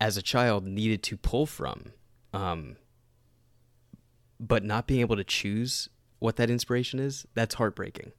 [0.00, 1.92] as a child, needed to pull from.
[2.32, 2.76] Um,
[4.40, 8.12] but not being able to choose what that inspiration is, that's heartbreaking.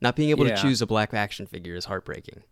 [0.00, 0.56] Not being able Yeah.
[0.56, 2.42] to choose a black action figure is heartbreaking.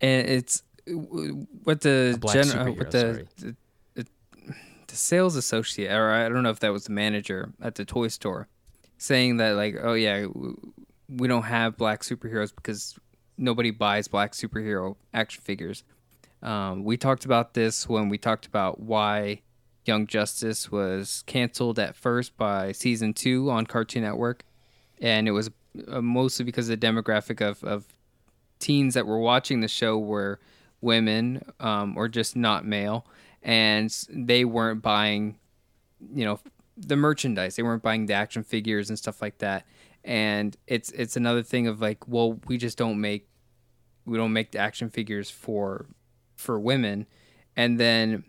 [0.00, 3.56] and it's what the gen- uh, what the, the,
[3.94, 4.06] the
[4.86, 8.08] the sales associate or I don't know if that was the manager at the toy
[8.08, 8.48] store
[8.96, 10.26] saying that like oh yeah
[11.08, 12.98] we don't have black superheroes because
[13.38, 15.84] nobody buys black superhero action figures.
[16.42, 19.42] Um, we talked about this when we talked about why
[19.86, 24.44] Young Justice was canceled at first by season two on Cartoon Network,
[25.00, 25.50] and it was
[25.88, 27.86] uh, mostly because of the demographic of, of
[28.58, 30.38] teens that were watching the show were
[30.80, 33.06] women um, or just not male,
[33.42, 35.38] and they weren't buying,
[36.14, 36.40] you know,
[36.76, 37.56] the merchandise.
[37.56, 39.64] They weren't buying the action figures and stuff like that.
[40.04, 43.28] And it's it's another thing of like, well, we just don't make
[44.04, 45.86] we don't make the action figures for
[46.36, 47.06] for women,
[47.56, 48.24] and then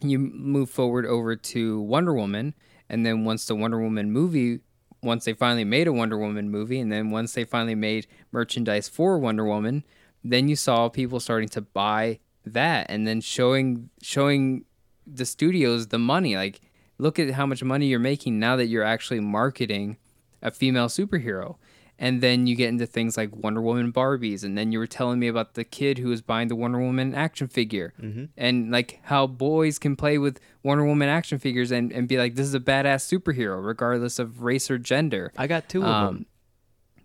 [0.00, 2.54] you move forward over to Wonder Woman,
[2.88, 4.60] and then once the Wonder Woman movie,
[5.02, 8.88] once they finally made a Wonder Woman movie, and then once they finally made merchandise
[8.88, 9.84] for Wonder Woman,
[10.24, 14.64] then you saw people starting to buy that, and then showing showing
[15.06, 16.36] the studios the money.
[16.36, 16.60] Like,
[16.98, 19.96] look at how much money you're making now that you're actually marketing
[20.42, 21.56] a female superhero.
[22.02, 25.18] And then you get into things like Wonder Woman Barbies, and then you were telling
[25.18, 28.24] me about the kid who was buying the Wonder Woman action figure, mm-hmm.
[28.38, 32.36] and like how boys can play with Wonder Woman action figures and, and be like,
[32.36, 35.30] this is a badass superhero, regardless of race or gender.
[35.36, 36.26] I got two of Um, them.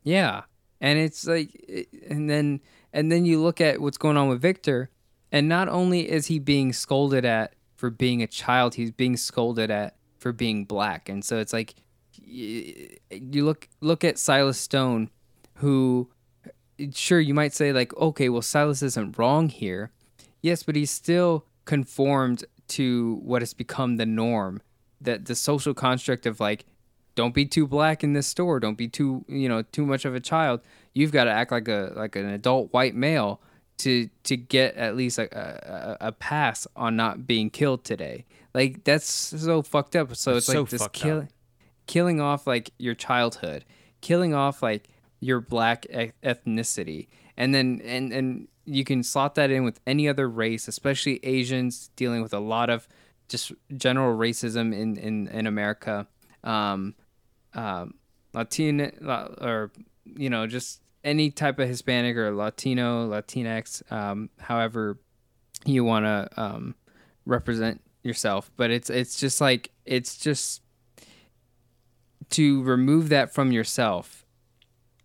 [0.04, 0.44] Yeah,
[0.80, 1.50] and it's like,
[2.10, 2.62] and then
[2.96, 4.90] and then you look at what's going on with Victor,
[5.30, 9.70] and not only is he being scolded at for being a child, he's being scolded
[9.70, 11.76] at for being black, and so it's like,
[12.24, 15.10] you look look at Silas Stone,
[15.56, 16.10] who,
[16.94, 19.92] sure you might say like, okay, well Silas isn't wrong here,
[20.42, 24.62] yes, but he's still conformed to what has become the norm,
[25.02, 26.66] that the social construct of like
[27.16, 30.14] don't be too black in this store don't be too you know too much of
[30.14, 30.62] a child
[30.96, 33.40] you've got to act like a like an adult white male
[33.78, 38.26] to to get at least a, a, a pass on not being killed today.
[38.56, 40.16] Like that's so fucked up.
[40.16, 41.28] So it's so like this fucked kill, up.
[41.86, 43.66] killing off like your childhood
[44.06, 44.88] killing off like
[45.20, 50.08] your black e- ethnicity and then and and you can slot that in with any
[50.08, 52.88] other race especially asians dealing with a lot of
[53.28, 56.06] just general racism in in in america.
[56.44, 56.94] Um
[57.56, 57.96] um
[58.32, 58.92] latino
[59.42, 59.72] or
[60.06, 65.00] you know just any type of hispanic or latino latinx um however
[65.66, 66.76] you want to um
[67.26, 68.52] represent yourself.
[68.56, 70.62] But it's it's just like it's just
[72.32, 74.26] to remove that from yourself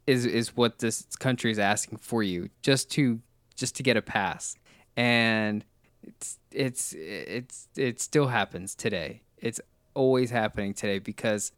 [0.06, 3.20] is is what this country is asking for you just to
[3.56, 4.56] just to get a pass.
[4.96, 5.64] And
[6.02, 9.22] it's it's it's it still happens today.
[9.38, 9.60] It's
[9.94, 11.52] always happening today because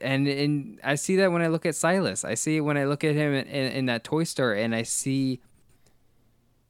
[0.00, 2.24] and and I see that when I look at Silas.
[2.24, 4.74] I see it when I look at him in, in, in that toy store and
[4.74, 5.40] I see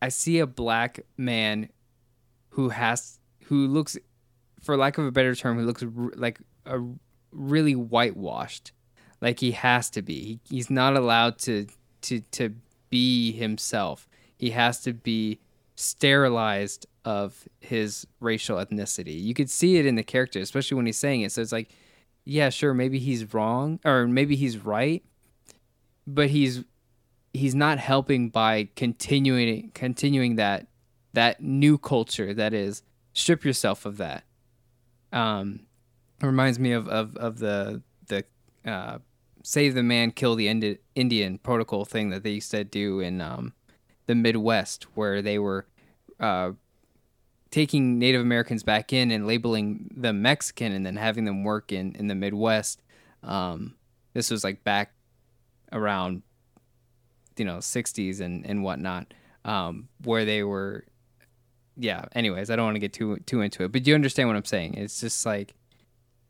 [0.01, 1.69] I see a black man
[2.51, 3.97] who has who looks
[4.63, 6.81] for lack of a better term who looks r- like a
[7.33, 8.73] really whitewashed
[9.21, 10.41] like he has to be.
[10.49, 11.67] He, he's not allowed to
[12.03, 12.55] to to
[12.91, 14.09] be himself.
[14.37, 15.41] He has to be
[15.75, 19.21] sterilized of his racial ethnicity.
[19.23, 21.33] You could see it in the character especially when he's saying it.
[21.33, 21.71] So it's like
[22.29, 25.03] yeah sure maybe he's wrong or maybe he's right
[26.07, 26.65] but he's
[27.33, 30.67] he's not helping by continuing continuing that
[31.13, 32.83] that new culture that is.
[33.13, 34.25] Strip yourself of that.
[35.13, 35.61] Um
[36.21, 38.25] reminds me of of, of the the
[38.65, 38.99] uh
[39.43, 43.21] save the man kill the Indi- indian protocol thing that they used to do in
[43.21, 43.55] um
[44.07, 45.67] the midwest where they were
[46.21, 46.51] uh
[47.51, 51.95] taking native americans back in and labeling them mexican and then having them work in
[51.97, 52.83] in the midwest
[53.23, 53.75] um
[54.15, 54.93] this was like back
[55.73, 56.23] around
[57.37, 59.13] you know 60s and and whatnot
[59.45, 60.85] um where they were
[61.77, 64.29] yeah anyways i don't want to get too too into it but do you understand
[64.29, 65.55] what i'm saying it's just like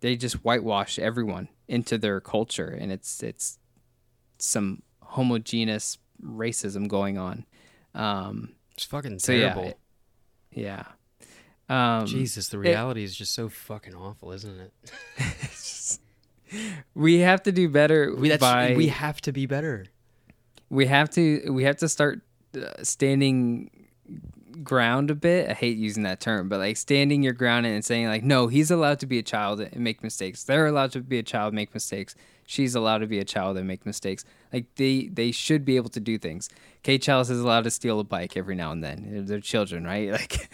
[0.01, 3.59] they just whitewash everyone into their culture and it's it's
[4.39, 7.45] some homogeneous racism going on
[7.95, 9.63] um It's fucking so terrible.
[9.63, 9.79] yeah it-
[10.53, 10.83] yeah
[11.69, 15.99] Um, Jesus, the reality is just so fucking awful, isn't it?
[16.95, 19.87] we have to do better We, by we have to be better.
[20.71, 22.21] we have to we have to start
[22.57, 23.71] uh, standing
[24.65, 25.51] ground a bit.
[25.51, 28.71] I hate using that term, but like standing your ground and saying like, no, he's
[28.71, 30.43] allowed to be a child and make mistakes.
[30.45, 32.15] They're allowed to be a child, make mistakes.
[32.47, 34.25] She's allowed to be a child and make mistakes.
[34.53, 36.49] Like they they should be able to do things.
[36.83, 39.25] Kate Chalice is allowed to steal a bike every now and then.
[39.27, 40.11] They're children, right?
[40.19, 40.49] Like,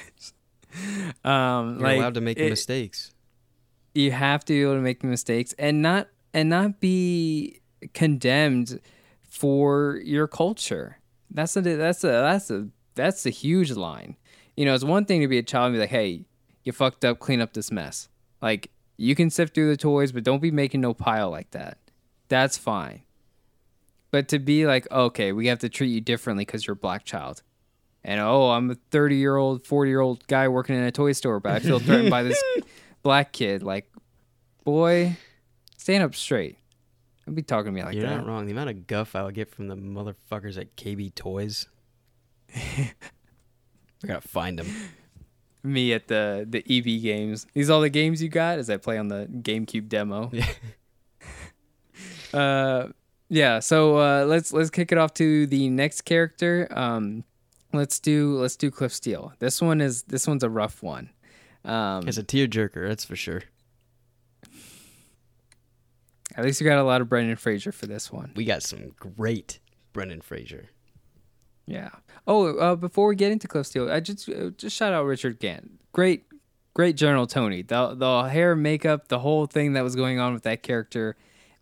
[1.24, 3.12] um, You're like allowed to make it- mistakes.
[3.94, 7.60] you have to be able to make mistakes and not and not be
[7.92, 8.80] condemned
[9.22, 10.98] for your culture.
[11.30, 14.16] That's a that's a that's a that's a huge line.
[14.56, 16.24] You know, it's one thing to be a child and be like, "Hey,
[16.62, 18.08] you fucked up, clean up this mess."
[18.42, 21.78] Like you can sift through the toys, but don't be making no pile like that.
[22.28, 23.02] That's fine.
[24.12, 27.04] But to be like, okay, we have to treat you differently because you're a black
[27.04, 27.42] child.
[28.04, 31.12] And oh, I'm a 30 year old, 40 year old guy working in a toy
[31.12, 32.42] store, but I feel threatened by this
[33.02, 33.62] black kid.
[33.62, 33.90] Like,
[34.64, 35.16] boy,
[35.78, 36.58] stand up straight.
[37.24, 38.16] Don't be talking to me like You're that.
[38.18, 38.44] not wrong.
[38.44, 41.66] The amount of guff I would get from the motherfuckers at KB Toys.
[42.54, 42.92] I
[44.06, 44.68] gotta find them.
[45.62, 47.46] Me at the the EB games.
[47.54, 50.30] These all the games you got as I play on the GameCube demo.
[52.32, 52.40] Yeah.
[52.40, 52.88] uh
[53.28, 57.22] yeah so uh let's let's kick it off to the next character um
[57.74, 59.32] let's do let's do cliff steele.
[59.38, 61.10] This one is this one's a rough one.
[61.64, 63.42] Um It's a tearjerker, that's for sure.
[66.36, 68.32] at least we got a lot of brendan fraser for this one.
[68.36, 69.60] We got some great
[69.92, 70.70] Brendan Fraser.
[71.66, 71.90] yeah.
[72.26, 75.38] Oh uh before we get into cliff steele i just uh, just shout out richard
[75.38, 75.70] gant.
[75.92, 76.24] Great
[76.74, 77.62] great general tony.
[77.62, 81.16] The the hair makeup the whole thing that was going on with that character.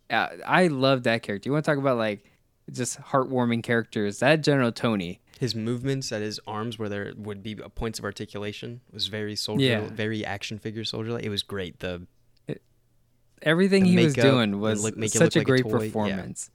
[0.09, 1.49] Uh, i love that character.
[1.49, 2.25] You want to talk about like
[2.71, 4.21] just heartwarming characters?
[4.21, 8.81] That general tony His movements at his arms, where there would be points of articulation,
[8.93, 9.81] was very soldier, Yeah.
[9.89, 11.19] very action figure soldier.
[11.19, 11.81] It was great.
[11.81, 12.07] The
[13.43, 15.73] everything The he was doing was look- such a like a great yeah.
[15.73, 16.51] performance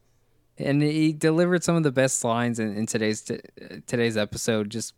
[0.58, 3.40] and he delivered some of the best lines in, in today's t-
[3.86, 4.94] today's episode just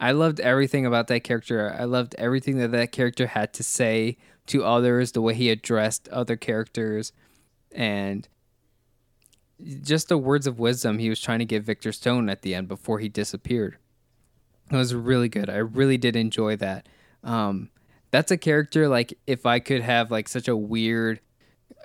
[0.00, 4.16] i loved everything about that character i loved everything that that character had to say
[4.46, 7.12] to others the way he addressed other characters
[7.72, 8.26] and
[9.82, 12.68] just the words of wisdom he was trying to give victor stone at the end
[12.68, 13.76] before he disappeared
[14.70, 15.48] it was really good.
[15.48, 16.88] I really did enjoy that.
[17.24, 17.70] Um,
[18.10, 21.20] that's a character like if I could have like such a weird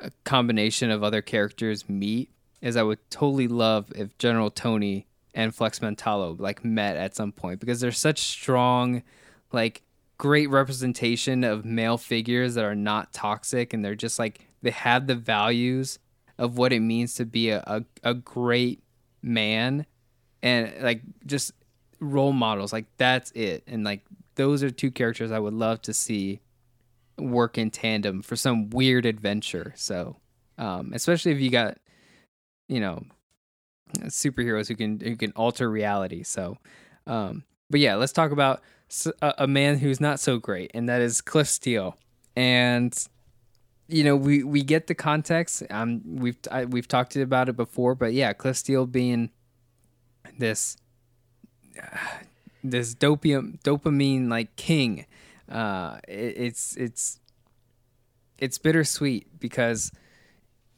[0.02, 2.30] uh, combination of other characters meet,
[2.62, 7.32] is I would totally love if General Tony and Flex Mentallo like met at some
[7.32, 9.04] point because they're such strong,
[9.52, 9.82] like
[10.18, 15.08] great representation of male figures that are not toxic and they're just like they have
[15.08, 16.00] the values
[16.38, 18.84] of what it means to be a, a, a great
[19.22, 19.86] man
[20.42, 21.54] and like just
[22.00, 22.74] role models.
[22.74, 23.64] Like that's it.
[23.68, 24.04] And like
[24.36, 26.40] those are two characters i would love to see
[27.20, 29.74] work in tandem for some weird adventure.
[29.76, 30.18] So
[30.58, 31.78] um especially if you got
[32.68, 33.04] you know
[34.06, 36.24] superheroes who can who can alter reality.
[36.24, 36.58] So
[37.08, 38.62] um but yeah let's talk about
[39.22, 41.98] a man who's not so great and that is cliff steele.
[42.36, 42.94] And
[43.88, 45.64] you know we we get the context.
[45.70, 49.30] Um we've I, we've talked about it before but yeah cliff steele being
[50.38, 50.78] this
[52.64, 55.06] this dopium dopamine like king
[55.52, 57.20] uh it, it's it's
[58.38, 59.92] it's bittersweet because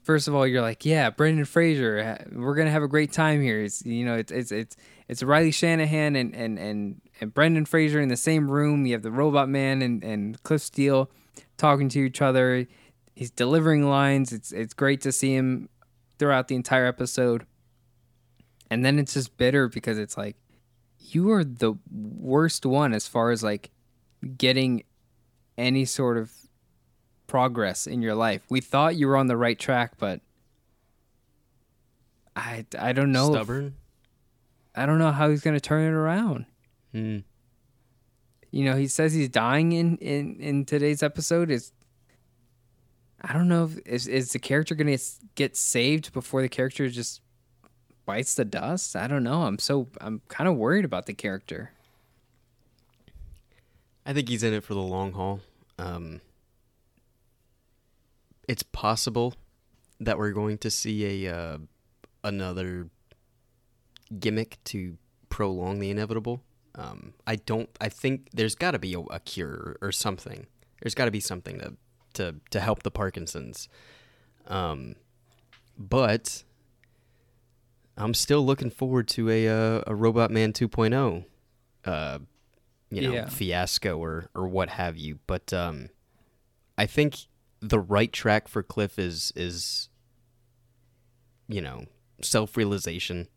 [0.02, 3.62] first of all you're like yeah brendan fraser we're gonna have a great time here.
[3.62, 4.76] It's you know it's it's it's
[5.08, 8.86] it's riley shanahan and and and, and brendan fraser in the same room.
[8.86, 11.10] You have the robot man and and cliff steele
[11.58, 12.68] talking to each other
[13.15, 15.69] he's delivering lines it's it's great to see him
[16.19, 17.45] throughout the entire episode
[18.69, 20.36] and then it's just bitter because it's like
[20.99, 23.69] you are the worst one as far as like
[24.38, 24.84] getting
[25.58, 26.32] any sort of
[27.28, 28.41] progress in your life.
[28.49, 30.21] We thought you were on the right track, but
[32.36, 33.28] I I don't know.
[33.28, 33.75] if- stubborn.
[34.75, 36.45] I don't know how he's going to turn it around.
[36.91, 37.19] Hmm.
[38.51, 41.71] You know, he says he's dying in in in today's episode is
[43.28, 45.03] I don't know if is is the character going to
[45.34, 47.21] get saved before the character just
[48.05, 48.95] bites the dust?
[48.95, 49.43] I don't know.
[49.43, 51.71] I'm so I'm kind of worried about the character.
[54.05, 55.39] I think he's in it for the long haul.
[55.80, 56.21] Um,
[58.47, 59.34] it's possible
[59.99, 61.57] that we're going to see a uh,
[62.23, 62.89] another
[64.19, 64.97] gimmick to
[65.30, 66.43] prolong the inevitable.
[66.76, 67.69] Um, I don't.
[67.82, 70.45] I think there's got to be a, a cure or something.
[70.82, 71.73] There's got to be something to
[72.16, 73.68] to to help the Parkinsons.
[74.47, 74.95] Um,
[75.78, 76.43] but
[77.97, 81.26] I'm still looking forward to a uh, a Robot Man 2.0.
[81.86, 82.20] Uh,
[82.91, 83.30] you know Yeah.
[83.30, 85.20] fiasco or or what have you.
[85.28, 85.89] But um,
[86.78, 87.16] I think
[87.61, 89.89] the right track for Cliff is is
[91.47, 91.86] you know
[92.22, 93.28] self realization.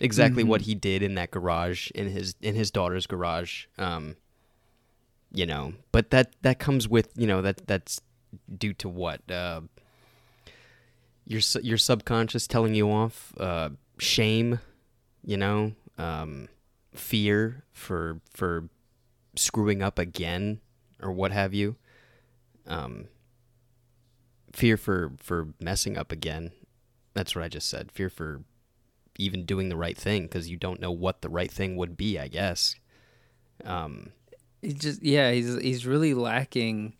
[0.00, 3.66] Exactly what he did in that garage in his in his daughter's garage.
[3.78, 4.16] Um,
[5.32, 8.00] you know, but that that comes with you know that that's
[8.56, 9.60] due to what uh,
[11.24, 14.60] your your subconscious telling you off, uh, shame,
[15.24, 16.48] you know, um,
[16.94, 18.68] fear for for
[19.36, 20.60] screwing up again
[21.00, 21.76] or what have you,
[22.66, 23.08] um,
[24.52, 26.52] fear for for messing up again.
[27.14, 27.92] That's what I just said.
[27.92, 28.42] Fear for
[29.18, 32.18] even doing the right thing because you don't know what the right thing would be.
[32.18, 32.74] I guess.
[33.64, 34.12] Um,
[34.62, 36.94] He just yeah, he's he's really lacking.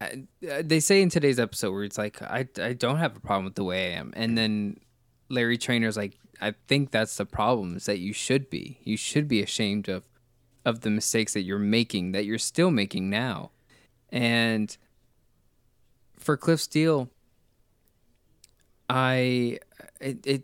[0.00, 3.20] I- uh, They say in today's episode where it's like I I don't have a
[3.20, 4.78] problem with the way I am, and then
[5.28, 8.80] Larry Trainer's like I think that's the problem is that you should be.
[8.82, 10.02] You should be ashamed of
[10.64, 13.50] of the mistakes that you're making that you're still making now,
[14.10, 14.76] and
[16.18, 17.10] for Cliff Steele,
[18.88, 19.58] I
[20.00, 20.42] it, it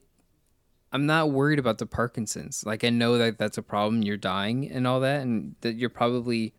[0.93, 2.65] I'm not worried about the Parkinson's.
[2.65, 4.03] Like I know that that's a problem.
[4.03, 6.55] You're dying and all that, and that you're probably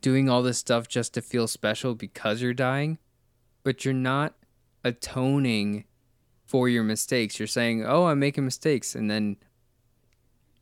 [0.00, 2.98] doing all this stuff just to feel special because you're dying,
[3.62, 4.34] but you're not
[4.84, 5.84] atoning
[6.44, 7.38] for your mistakes.
[7.38, 9.36] You're saying, "Oh, I'm making mistakes," and then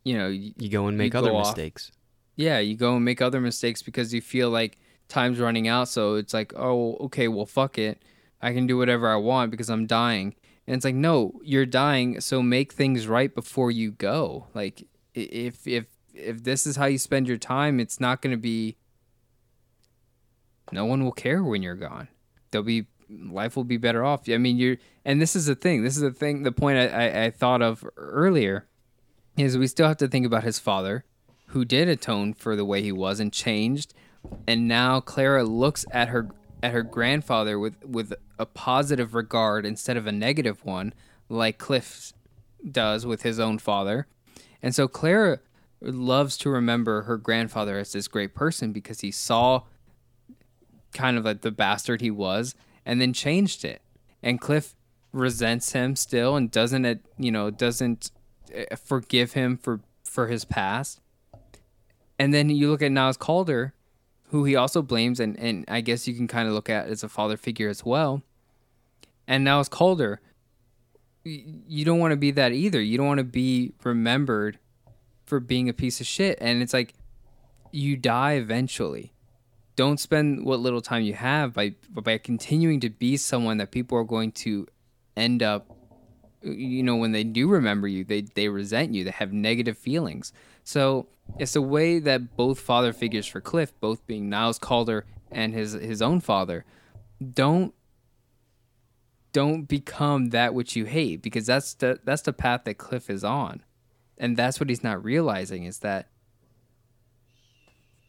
[0.03, 1.47] you know, y- you go and make You other off.
[1.55, 1.91] mistakes.
[2.35, 5.89] yeah, you go and make other mistakes because you feel like time's running out.
[5.89, 8.01] So it's like, oh, okay, well, fuck it.
[8.41, 10.33] I can do whatever I want because I'm dying.
[10.67, 12.21] And it's like, no, you're dying.
[12.21, 14.47] So make things right before you go.
[14.53, 18.41] Like, if if if this is how you spend your time, it's not going to
[18.41, 18.77] be.
[20.71, 22.07] No one will care when you're gone.
[22.51, 24.29] They'll be life will be better off.
[24.29, 25.83] I mean, you're, and this is the thing.
[25.83, 26.43] This is the thing.
[26.43, 28.67] The point I, I, I thought of earlier
[29.35, 31.03] is we still have to think about his father
[31.47, 33.93] who did atone for the way he was and changed
[34.47, 36.29] and now Clara looks at her
[36.63, 40.93] at her grandfather with with a positive regard instead of a negative one
[41.29, 42.13] like Cliff
[42.69, 44.07] does with his own father.
[44.61, 45.39] And so Clara
[45.81, 49.63] loves to remember her grandfather as this great person because he saw
[50.93, 52.53] kind of like the bastard he was
[52.85, 53.81] and then changed it.
[54.21, 54.75] And Cliff
[55.11, 58.11] resents him still and doesn't it you know doesn't
[58.55, 60.99] uh, forgive him for for his past.
[62.19, 63.73] And then you look at Niles Caulder,
[64.31, 67.03] who he also blames, and, and I guess you can kind of look at as
[67.03, 68.23] a father figure as well.
[69.27, 70.21] And Niles Caulder,
[71.25, 72.81] y- you don't want to be that either.
[72.81, 74.57] You don't want to be remembered
[75.25, 76.37] for being a piece of shit.
[76.39, 76.93] And it's like,
[77.71, 79.13] you die eventually.
[79.75, 83.97] Don't spend what little time you have by by continuing to be someone that people
[83.97, 84.67] are going to
[85.15, 85.75] end up
[86.41, 90.33] you know when they do remember you they they resent you they have negative feelings
[90.63, 91.07] so
[91.39, 95.73] it's a way that both father figures for cliff both being niles caulder and his
[95.73, 96.65] his own father
[97.33, 97.73] don't
[99.31, 103.23] don't become that which you hate because that's the that's the path that cliff is
[103.23, 103.63] on.
[104.17, 106.09] And that's what he's not realizing is that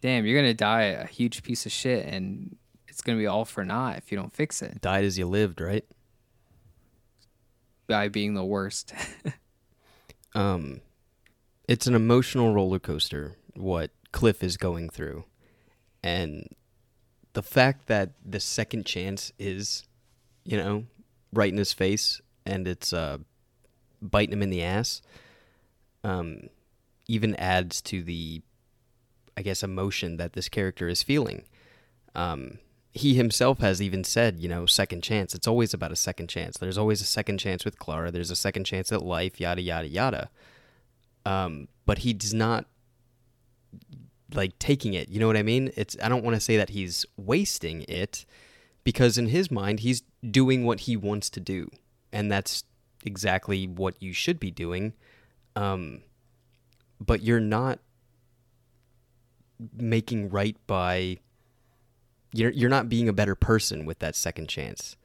[0.01, 2.57] damn you're gonna die a huge piece of shit and
[2.89, 4.81] it's gonna be all for naught if you don't fix it.
[4.81, 5.85] Died as you lived, right?
[7.89, 8.93] by being the worst.
[10.35, 10.81] Um
[11.73, 15.25] it's an emotional roller coaster what cliff is going through
[16.03, 16.47] and
[17.33, 19.87] the fact that the second chance is
[20.45, 20.85] you know
[21.33, 23.17] right in his face and it's uh
[24.03, 25.01] biting him in the ass
[26.05, 26.43] um
[27.09, 28.43] even adds to the
[29.39, 31.43] i guess emotion that this character is feeling
[32.15, 32.59] um
[32.95, 35.35] he himself has even said, you know, second chance.
[35.35, 36.59] It's always about a second chance.
[36.59, 38.11] There's always a second chance with Clara.
[38.11, 40.29] There's a second chance at life, yada yada yada.
[41.25, 42.67] Um, but he does not
[44.35, 45.09] like taking it.
[45.09, 45.73] You know what I mean?
[45.77, 48.25] It's I don't want to say that he's wasting it
[48.85, 51.69] because in his mind he's doing what he wants to do,
[52.13, 52.65] and that's
[53.05, 54.95] exactly what you should be doing.
[55.57, 56.03] Um,
[57.01, 57.81] but you're not
[59.77, 61.19] making right by
[62.33, 64.97] you're you're not being a better person with that second chance.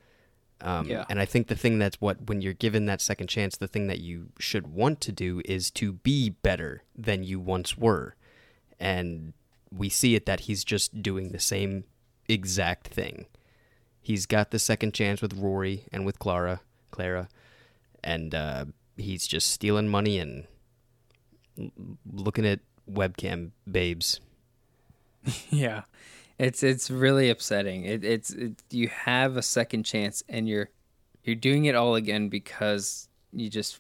[0.62, 1.06] Um, Yeah.
[1.10, 3.88] And I think the thing that's what when you're given that second chance, the thing
[3.88, 8.16] that you should want to do is to be better than you once were,
[8.80, 9.34] and
[9.72, 11.84] we see it that he's just doing the same
[12.28, 13.26] exact thing.
[14.02, 17.28] He's got the second chance with Rory and with Clara, Clara,
[18.04, 20.46] and uh, he's just stealing money and
[22.12, 24.20] looking at webcam babes.
[25.52, 25.82] Yeah,
[26.40, 27.86] it's it's really upsetting.
[27.86, 30.70] It, it's it, you have a second chance and you're
[31.24, 33.80] you're doing it all again because you just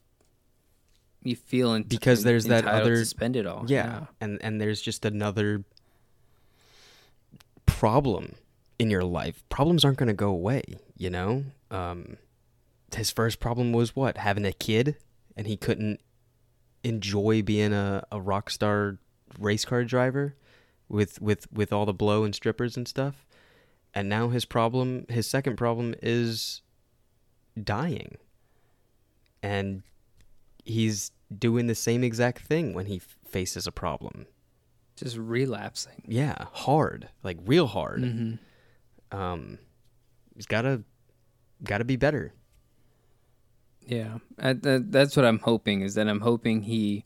[1.23, 3.65] you feel ent- Because there's that other- to spend it all.
[3.67, 4.05] yeah.
[4.21, 5.63] and and there's just another
[7.65, 8.35] problem
[8.79, 10.63] in your life problems aren't going to go away
[10.97, 12.17] you know um
[12.95, 14.95] his first problem was what having a kid
[15.35, 15.99] and he couldn't
[16.83, 18.97] enjoy being a, a rock star
[19.39, 20.35] race car driver
[20.89, 23.25] with with with all the blow and strippers and stuff
[23.93, 26.61] and now his problem his second problem is
[27.61, 28.17] dying
[29.43, 29.83] and
[30.63, 34.25] he's doing the same exact thing when he f- faces a problem
[34.95, 36.01] just relapsing.
[36.07, 39.17] yeah hard like real hard Mm-hmm.
[39.17, 39.57] um
[40.35, 40.83] he's gotta
[41.63, 42.33] gotta be better
[43.87, 45.81] Yeah, I, that, that's what I'm hoping.
[45.81, 47.05] Is that I'm hoping he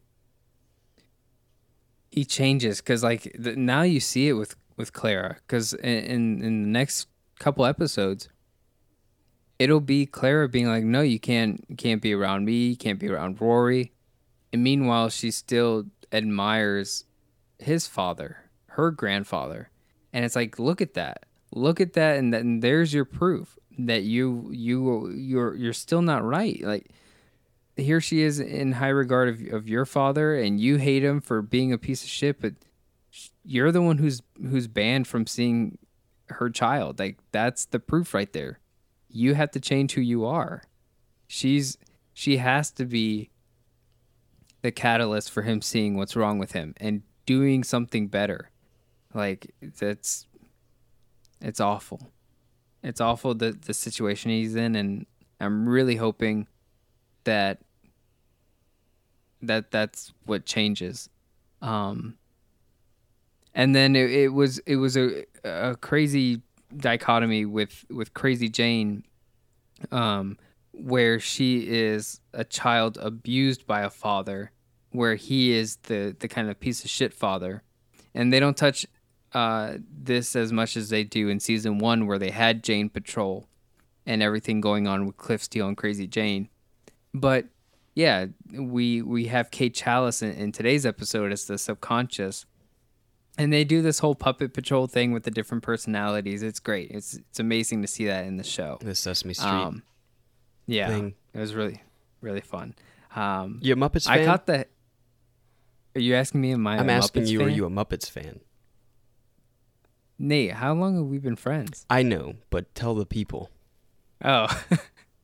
[2.12, 6.44] he changes because like the, now you see it with with Clara because in, in
[6.44, 7.08] in the next
[7.40, 8.30] couple episodes
[9.62, 13.08] it'll be Clara being like, no, you can't can't be around me, you can't be
[13.08, 13.92] around Rory,
[14.52, 17.06] and meanwhile she still admires
[17.60, 18.38] his father,
[18.70, 19.70] her grandfather,
[20.12, 24.02] and it's like, look at that, look at that, and, then there's your proof that
[24.02, 26.60] you you you're you're still not right.
[26.64, 26.90] Like
[27.76, 31.42] here she is in high regard of of your father, and you hate him for
[31.42, 32.54] being a piece of shit, but
[33.44, 35.78] you're the one who's who's banned from seeing
[36.30, 37.00] her child.
[37.00, 38.60] Like that's the proof right there.
[39.10, 40.64] You have to change who you are.
[41.28, 41.78] She's
[42.14, 43.30] she has to be
[44.62, 48.52] the catalyst for him seeing what's wrong with him and doing something better.
[49.14, 50.28] Like that's
[51.42, 52.12] it's awful.
[52.84, 55.06] It's awful the the situation he's in and
[55.40, 56.48] I'm really hoping
[57.24, 57.60] that
[59.42, 61.10] that that's what changes.
[61.62, 62.18] Um
[63.54, 66.42] and then it, it was it was a a crazy
[66.76, 69.04] dichotomy with with Crazy Jane
[69.92, 70.38] um
[70.72, 74.52] where she is a child abused by a father
[74.92, 77.64] where he is the the kind of piece of shit father
[78.14, 78.86] and they don't touch
[79.34, 83.48] uh this as much as they do in season 1 where they had Jane patrol
[84.06, 86.50] and everything going on with Cliff Steele and Crazy Jane
[87.14, 87.46] but
[87.96, 92.46] yeah we we have Kay Challis in, in today's episode as the subconscious
[93.38, 96.44] and they do this whole puppet patrol thing with the different personalities.
[96.44, 96.92] It's great.
[96.92, 98.78] It's it's amazing to see that in the show.
[98.82, 99.84] the sesame street Um,
[100.68, 101.16] yeah, thing.
[101.34, 101.82] it was really
[102.20, 102.76] really fun.
[103.16, 104.66] Um, you a muppets fan I caught the.
[105.96, 106.52] Are you asking me?
[106.54, 106.78] Am I?
[106.78, 107.48] i'm a asking Muppets you fan?
[107.48, 108.42] are you a muppets fan
[110.20, 110.52] Nate?
[110.52, 111.86] How long have we been friends?
[111.90, 113.50] i know but tell the people
[114.24, 114.48] Oh,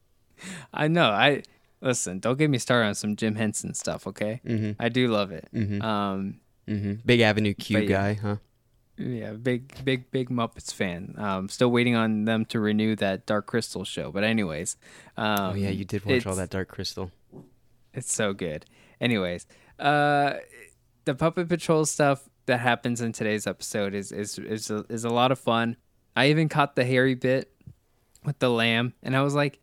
[0.73, 1.09] I know.
[1.11, 1.43] I
[1.81, 2.19] listen.
[2.19, 4.07] Don't get me started on some Jim Henson stuff.
[4.07, 4.71] Okay, mm-hmm.
[4.79, 5.47] I do love it.
[5.53, 5.81] Mhm.
[5.83, 6.95] Um, Mm-hmm.
[7.05, 7.87] big avenue q yeah.
[7.87, 8.35] guy huh
[8.97, 11.15] Yeah, big, big, big Muppets fan.
[11.17, 14.11] Um, still waiting on them to renew that Dark Crystal show.
[14.11, 14.75] But anyways,
[15.15, 17.09] um, oh yeah you did watch all that dark crystal
[17.93, 18.65] It's so good.
[18.99, 19.47] Anyways,
[19.79, 20.33] uh,
[21.05, 25.09] the Puppet Patrol stuff that happens in today's episode is is is a, is a
[25.09, 25.77] lot of fun.
[26.17, 27.49] I even caught the hairy bit
[28.25, 29.59] with the lamb, and I was like,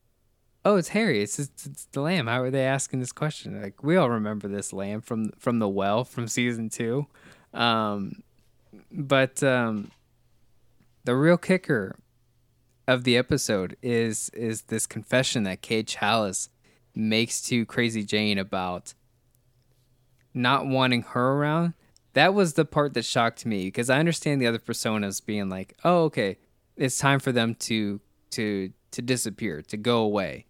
[0.64, 1.22] "Oh, it's Harry!
[1.22, 3.60] It's it's, it's the lamb." How are they asking this question?
[3.60, 7.06] Like we all remember this lamb from from the well from season two,
[7.52, 8.22] um,
[8.90, 9.90] but um,
[11.04, 11.96] the real kicker
[12.86, 16.48] of the episode is is this confession that Kay Challis
[16.94, 18.94] makes to Crazy Jane about
[20.32, 21.74] not wanting her around.
[22.12, 25.76] That was the part that shocked me because I understand the other personas being like,
[25.84, 26.38] "Oh, okay,
[26.76, 28.00] it's time for them to
[28.32, 30.46] to to disappear, to go away,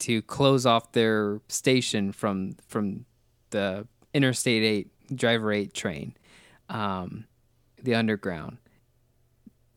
[0.00, 3.04] to close off their station from from
[3.50, 6.16] the Interstate 8 Driver 8 train,
[6.68, 7.26] um,
[7.82, 8.58] the underground."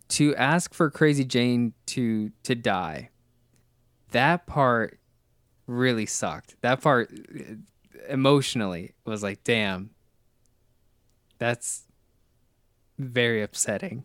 [0.10, 3.10] To ask for Crazy Jane to to die.
[4.12, 5.00] That part
[5.68, 6.56] really sucked.
[6.62, 7.56] That part uh,
[8.10, 9.92] emotionally was like, damn,
[11.38, 11.84] that's
[12.98, 14.04] very upsetting.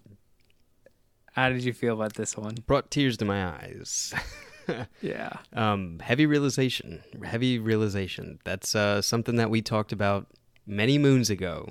[1.33, 2.57] How did you feel about this one?
[2.67, 4.13] brought tears to my eyes
[5.01, 5.33] Yeah.
[5.53, 10.27] um heavy realization heavy realization that's uh something that we talked about
[10.67, 11.71] many moons ago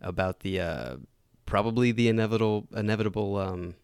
[0.00, 0.96] about the uh
[1.46, 3.74] probably the inevitable inevitable um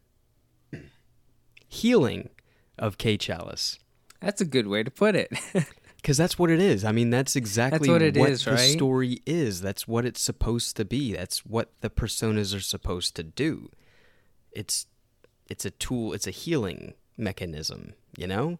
[1.69, 2.31] healing
[2.79, 3.79] of Kay Challis
[4.21, 5.31] That's a good way to put it.
[5.97, 6.85] because that's what it is.
[6.85, 8.71] I mean, that's exactly what it it is, the right?
[8.71, 9.61] story is.
[9.61, 11.13] That's what it's supposed to be.
[11.13, 13.71] That's what the personas are supposed to do.
[14.53, 14.87] It's
[15.49, 16.13] it's a tool.
[16.13, 17.95] It's a healing mechanism.
[18.17, 18.59] You know,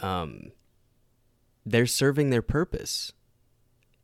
[0.00, 0.52] um,
[1.66, 3.12] they're serving their purpose.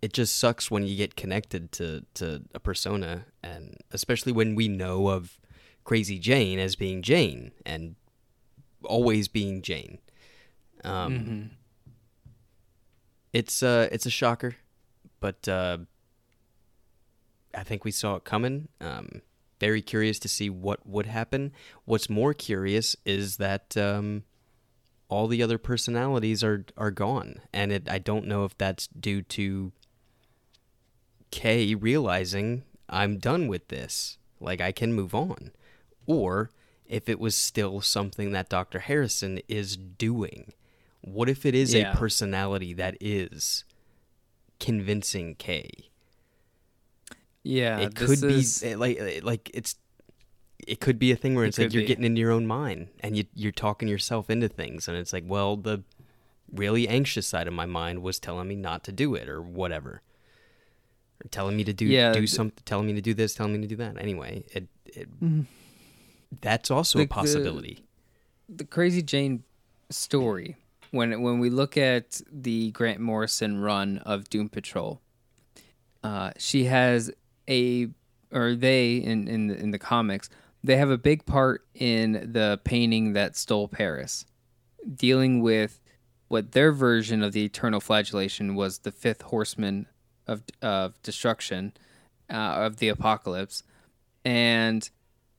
[0.00, 4.68] It just sucks when you get connected to to a persona, and especially when we
[4.68, 5.38] know of
[5.84, 7.96] Crazy Jane as being Jane and
[8.84, 9.98] always being Jane.
[10.84, 11.50] Um,
[13.32, 14.56] It's uh it's a shocker,
[15.20, 15.78] but uh
[17.54, 18.68] I think we saw it coming.
[18.80, 19.22] Um
[19.60, 21.52] very curious to see what would happen.
[21.84, 24.22] What's more curious is that um
[25.08, 29.22] all the other personalities are are gone and it I don't know if that's due
[29.22, 29.72] to
[31.30, 34.16] Kay realizing I'm done with this.
[34.40, 35.50] Like I can move on.
[36.06, 36.50] Or
[36.86, 38.78] if it was still something that Dr.
[38.78, 40.52] Harrison is doing.
[41.02, 41.92] What if it is Yeah.
[41.92, 43.64] a personality that is
[44.58, 45.70] convincing Kay?
[47.42, 49.76] Yeah, it could is- be eh, like eh, like it's
[50.66, 51.86] it could be a thing where It it's like you're be.
[51.86, 55.24] getting into your own mind and you you're talking yourself into things and it's like
[55.26, 55.82] well the
[56.52, 60.02] really anxious side of my mind was telling me not to do it or whatever
[61.24, 63.52] or telling me to do Yeah, do th- something telling me to do this telling
[63.54, 65.08] me to do that anyway it, it
[66.40, 67.84] that's also Like a the- possibility
[68.48, 69.44] the Crazy Jane
[69.90, 70.56] story.
[70.90, 75.02] When when we look at the Grant Morrison run of Doom Patrol,
[76.02, 77.10] uh, she has
[77.46, 77.88] a
[78.32, 80.30] or they in in the, in the comics
[80.62, 84.26] they have a big part in the painting that stole Paris,
[84.94, 85.80] dealing with
[86.28, 89.86] what their version of the eternal flagellation was the fifth horseman
[90.26, 91.72] of of destruction
[92.30, 92.34] uh,
[92.66, 93.62] of the apocalypse,
[94.24, 94.90] and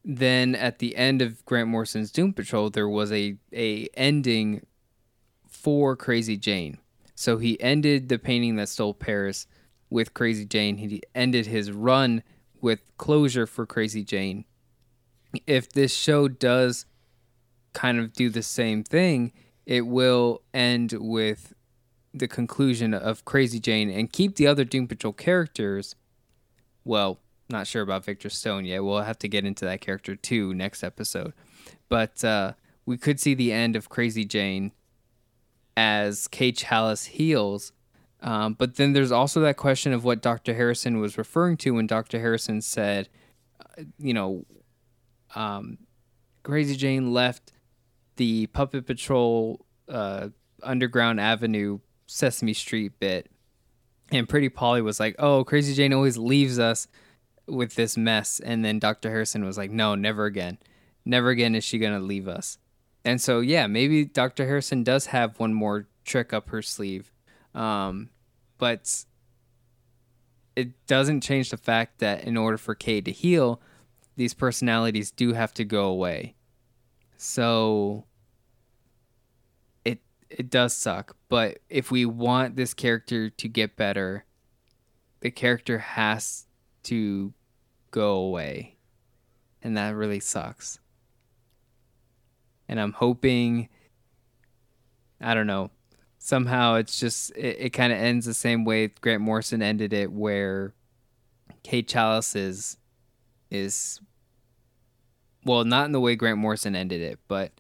[0.04, 4.66] then at the end of Grant Morrison's Doom Patrol, there was a a ending
[5.48, 6.78] for Crazy Jane.
[7.16, 9.46] So he ended the painting that stole Paris
[9.90, 10.78] with Crazy Jane.
[10.78, 12.24] He ended his run
[12.62, 14.46] with closure for Crazy Jane.
[15.46, 16.86] If this show does
[17.74, 19.32] kind of do the same thing,
[19.66, 21.54] it will end with
[22.14, 25.96] the conclusion of Crazy Jane and keep the other Doom Patrol characters.
[26.84, 27.20] Well,
[27.50, 28.84] not sure about Victor Stone yet.
[28.84, 31.34] We'll have to get into that character too next episode.
[31.88, 32.54] But uh,
[32.86, 34.72] we could see the end of Crazy Jane
[35.76, 37.72] as Kay Challis heals.
[38.22, 40.54] Um, but then there's also that question of what Dr.
[40.54, 42.20] Harrison was referring to when Dr.
[42.20, 43.08] Harrison said,
[43.62, 44.46] uh, you know,
[45.36, 45.78] um,
[46.44, 47.52] Crazy Jane left
[48.16, 50.30] the Puppet Patrol uh,
[50.64, 53.30] Underground Avenue Sesame Street bit.
[54.12, 56.88] And Pretty Polly was like, oh, Crazy Jane always leaves us
[57.48, 58.40] with this mess.
[58.40, 59.10] And then Dr.
[59.10, 60.58] Harrison was like, no, never again.
[61.06, 62.58] Never again is she to leave us.
[63.06, 64.46] And so, yeah, maybe Dr.
[64.46, 67.12] Harrison does have one more trick up her sleeve.
[67.54, 68.10] Um,
[68.58, 69.06] but
[70.56, 73.62] it doesn't change the fact that in order for Kay to heal,
[74.20, 76.36] these personalities do have to go away.
[77.16, 78.04] So
[79.86, 84.26] it it does suck, but if we want this character to get better,
[85.22, 86.48] the character has
[86.84, 87.34] to
[87.92, 88.76] go away.
[89.62, 90.80] And that really sucks.
[92.68, 93.70] And I'm hoping
[95.22, 95.72] I don't know.
[96.18, 100.12] Somehow it's just it, it kind of ends the same way Grant Morrison ended it
[100.12, 100.74] where
[101.64, 102.76] Kay Challis is
[103.50, 104.02] is
[105.50, 107.52] well, not in the way Grant Morrison ended it, but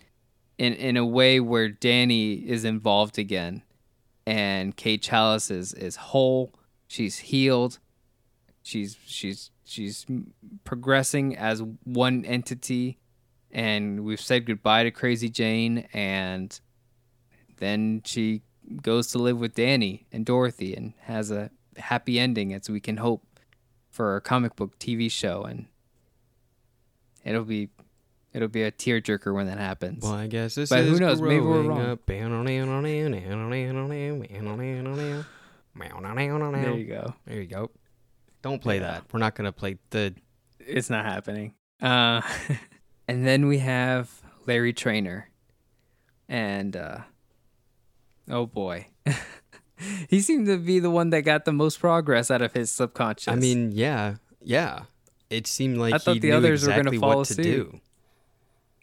[0.59, 3.63] in in a way where Danny is involved again
[4.27, 6.53] and Kay Challis is is whole,
[6.87, 7.79] she's healed,
[8.61, 10.05] she's she's she's
[10.63, 12.99] progressing as one entity.
[13.49, 16.59] And we've said goodbye to Crazy Jane and
[17.57, 18.43] then she
[18.83, 22.97] goes to live with Danny and Dorothy and has a happy ending as we can
[22.97, 23.25] hope
[23.89, 25.41] for a comic book TV show.
[25.41, 25.65] And
[27.25, 27.69] it'll be
[28.39, 30.01] it'll be a tearjerker when that happens.
[30.03, 31.81] well i guess this But is who knows, maybe we're wrong.
[31.91, 32.05] up.
[36.63, 37.13] there you go.
[37.25, 37.69] There you go.
[38.41, 39.03] Don't play that.
[39.11, 40.15] We're not gonna play the.
[40.59, 41.53] It's not happening.
[41.81, 42.21] Uh,
[43.07, 44.09] and then we have
[44.47, 45.29] Larry Trainer,
[46.29, 46.99] and uh,
[48.29, 48.87] oh boy,
[50.09, 53.27] he seemed to be the one that got the most progress out of his subconscious.
[53.27, 54.83] I mean, yeah, yeah.
[55.29, 57.43] It seemed like I thought he the knew others were gonna exactly follow to suit.
[57.43, 57.79] do.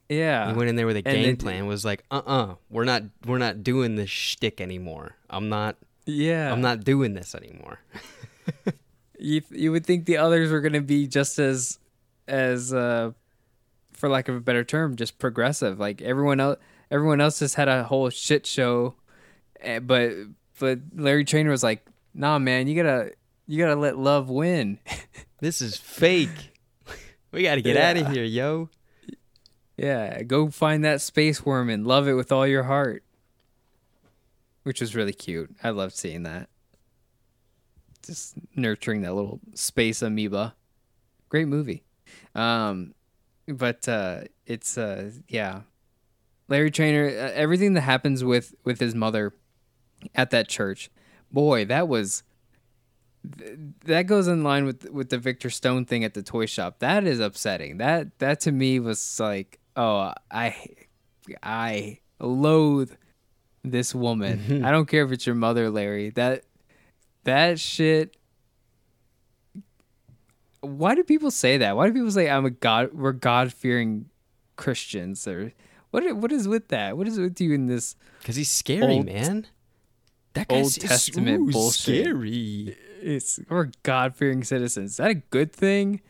[0.08, 1.66] Yeah, He went in there with a And game it- plan.
[1.66, 5.16] Was like, uh, uh-uh, uh, we're not, we're not doing this shtick anymore.
[5.30, 5.76] I'm not,
[6.06, 6.52] yeah.
[6.52, 7.80] I'm not doing this anymore.
[9.18, 11.78] You you would think the others were gonna be just as
[12.28, 13.12] as uh,
[13.94, 15.80] for lack of a better term, just progressive.
[15.80, 16.58] Like everyone else,
[16.90, 18.94] everyone else just had a whole shit show,
[19.60, 20.12] eh, but
[20.60, 23.12] but Larry Trainer was like, "Nah, man, you gotta
[23.46, 24.78] you gotta let love win."
[25.40, 26.52] This is fake.
[27.32, 28.68] we got to get out of here, yo.
[29.76, 33.02] Yeah, go find that space worm and love it with all your heart.
[34.62, 35.54] Which was really cute.
[35.62, 36.48] I loved seeing that.
[38.04, 40.54] Just nurturing that little space amoeba.
[41.28, 41.84] Great movie.
[42.34, 42.94] Um
[43.46, 45.62] but uh it's uh yeah.
[46.48, 49.34] Larry Trainer uh, everything that happens with with his mother
[50.14, 50.90] at that church
[51.30, 52.22] boy, that was
[53.84, 56.78] that goes in line with with the Victor Stone thing at the toy shop.
[56.78, 57.78] That is upsetting.
[57.78, 60.56] That that to me was like, oh, I
[61.42, 62.92] I loathe
[63.62, 64.38] this woman.
[64.38, 64.64] Mm-hmm.
[64.64, 66.10] I don't care if it's your mother, Larry.
[66.10, 66.44] That
[67.24, 68.16] that shit
[70.66, 71.76] why do people say that?
[71.76, 74.06] Why do people say I'm a god we're God fearing
[74.56, 75.52] Christians or
[75.90, 76.96] what what is with that?
[76.96, 79.46] What is with you in this Because he's scary, Old- man.
[80.34, 82.04] That Old guy's Testament ooh, bullshit.
[82.04, 82.76] Scary.
[83.00, 84.92] it's we're God fearing citizens.
[84.92, 86.02] Is that a good thing?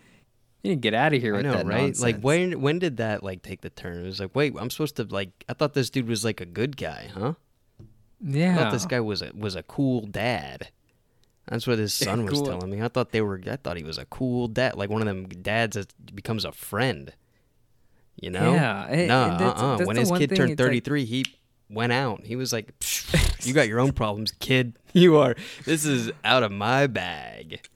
[0.67, 1.77] You need to get out of here I with know, that right?
[1.83, 2.03] nonsense.
[2.03, 3.99] Like when when did that like take the turn?
[4.03, 6.47] It was like, wait, I'm supposed to like I thought this dude was like a
[6.47, 7.35] good guy, huh?
[7.81, 7.85] I
[8.23, 10.71] yeah, thought this guy was a was a cool dad.
[11.49, 12.47] That's what his son was Cool.
[12.47, 12.83] telling me.
[12.83, 13.41] I thought they were.
[13.47, 16.51] I thought he was a cool dad, like one of them dads that becomes a
[16.53, 17.13] friend.
[18.21, 18.55] You know?
[18.55, 19.77] Yeah, and- Nah, and that's- uh-uh.
[19.77, 21.25] that's When his kid turned it's like- 33, he
[21.69, 22.23] went out.
[22.25, 22.73] He was like,
[23.43, 24.79] "You got your own problems, kid.
[24.95, 25.37] You are.
[25.67, 27.69] This is out of my bag."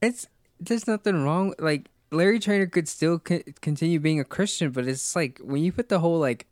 [0.00, 0.26] it's
[0.66, 1.54] there's nothing wrong.
[1.58, 5.72] Like Larry Trainer could still co- continue being a Christian, but it's like when you
[5.72, 6.46] put the whole like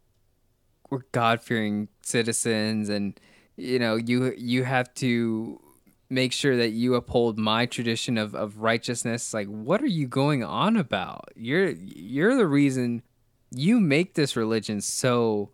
[0.91, 3.19] we're God fearing citizens, and
[3.57, 5.61] you know you you have to
[6.09, 9.33] make sure that you uphold my tradition of, of righteousness.
[9.33, 11.29] Like, what are you going on about?
[11.37, 13.03] You're you're the reason
[13.53, 15.51] you make this religion so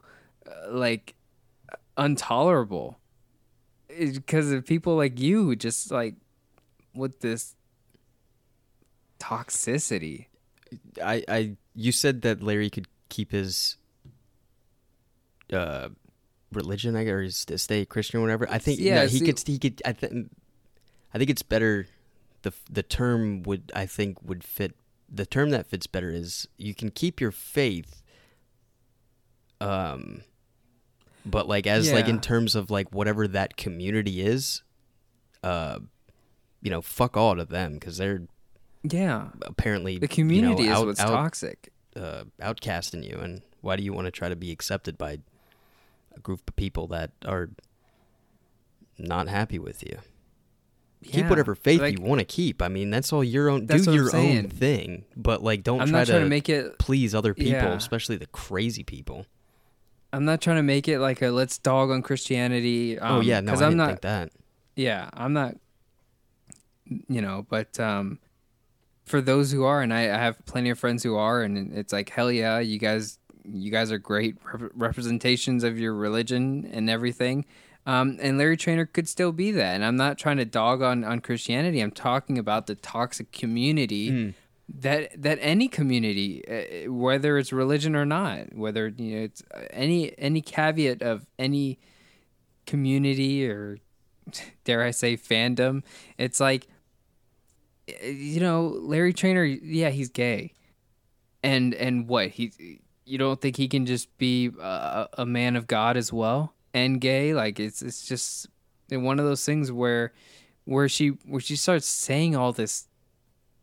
[0.46, 1.14] uh, like
[1.98, 2.98] intolerable
[3.88, 6.14] because of people like you just like
[6.94, 7.55] with this
[9.18, 10.26] toxicity.
[11.02, 13.76] I, I, you said that Larry could keep his
[15.52, 15.88] uh
[16.52, 18.48] religion, I guess, or his stay Christian or whatever.
[18.50, 19.42] I think Yeah, yeah, he see- could.
[19.46, 19.82] He could.
[19.84, 20.30] I think.
[21.14, 21.86] I think it's better.
[22.42, 24.74] the The term would I think would fit.
[25.08, 28.02] The term that fits better is you can keep your faith.
[29.60, 30.22] Um.
[31.24, 34.62] But like as like in terms of like whatever that community is,
[35.42, 35.80] uh,
[36.62, 38.22] you know, fuck all to them because they're
[38.88, 41.72] Yeah, apparently the community you know, is what's out- toxic.
[41.96, 45.18] uh, outcasting you, and why do you want to try to be accepted by
[46.14, 47.50] a group of people that are
[48.98, 49.98] not happy with you?
[51.04, 52.60] keep whatever faith like, you want to keep.
[52.60, 53.66] I mean, that's all your own.
[53.66, 56.78] Do your own thing, but like, don't I'm try, not to to make it.
[56.78, 57.74] please other people, Yeah.
[57.74, 59.24] especially the crazy people.
[60.12, 62.98] I'm not trying to make it like a let's dog on Christianity.
[62.98, 63.88] Um, oh yeah, no, I I'm not.
[63.88, 64.30] think that.
[64.74, 65.56] yeah i'm not
[67.08, 68.18] you know but um
[69.06, 71.92] for those who are and I, I have plenty of friends who are and it's
[71.92, 76.90] like hell yeah you guys you guys are great rep- representations of your religion and
[76.90, 77.44] everything.
[77.86, 79.74] Um, and larry trainer could still be that.
[79.76, 81.80] And i'm not trying to dog on on christianity.
[81.80, 84.34] I'm talking about the toxic community
[84.68, 89.60] that that any community uh, whether it's religion or not whether you know it's uh,
[89.70, 91.78] any any caveat of any
[92.66, 93.78] community or
[94.64, 95.82] dare I say fandom.
[96.18, 96.66] It's like
[98.02, 100.52] you know, Larry Trainer, yeah, he's gay.
[101.42, 102.28] And and what?
[102.28, 106.54] He you don't think he can just be a, a man of God as well
[106.74, 107.34] and gay?
[107.34, 108.48] Like it's it's just
[108.90, 110.12] one of those things where
[110.64, 112.88] where she where she starts saying all this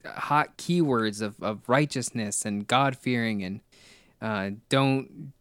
[0.05, 3.61] hot keywords of, of righteousness and God fearing and
[4.21, 5.33] uh, don't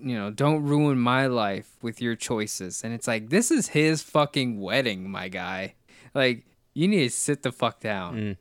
[0.00, 2.84] you know, don't ruin my life with your choices.
[2.84, 5.74] And it's like, this is his fucking wedding, my guy.
[6.14, 6.44] Like,
[6.78, 8.16] you need to sit the fuck down.
[8.16, 8.36] Mm.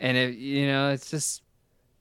[0.00, 1.42] And it, you know, it's just,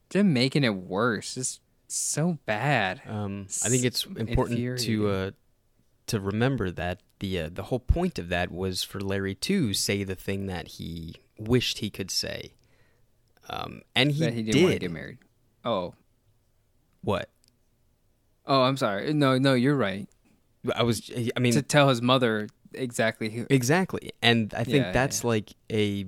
[0.10, 1.38] they're making it worse.
[1.38, 3.02] It's so bad.
[3.08, 5.32] Um, I think it's important to uh,
[6.08, 10.04] to remember that the uh, the whole point of that was for Larry to say
[10.04, 12.56] the thing that he wished he could say,
[13.50, 14.82] um, and he, he didn't want to did.
[14.82, 15.18] get married.
[15.64, 15.94] Oh,
[17.04, 17.30] What
[18.46, 19.14] oh, I'm sorry.
[19.14, 20.10] No, no, you're right.
[20.76, 23.46] I was, I mean, to tell his mother exactly who.
[23.50, 24.12] Exactly.
[24.22, 25.28] And I think Yeah, that's yeah.
[25.28, 26.06] like a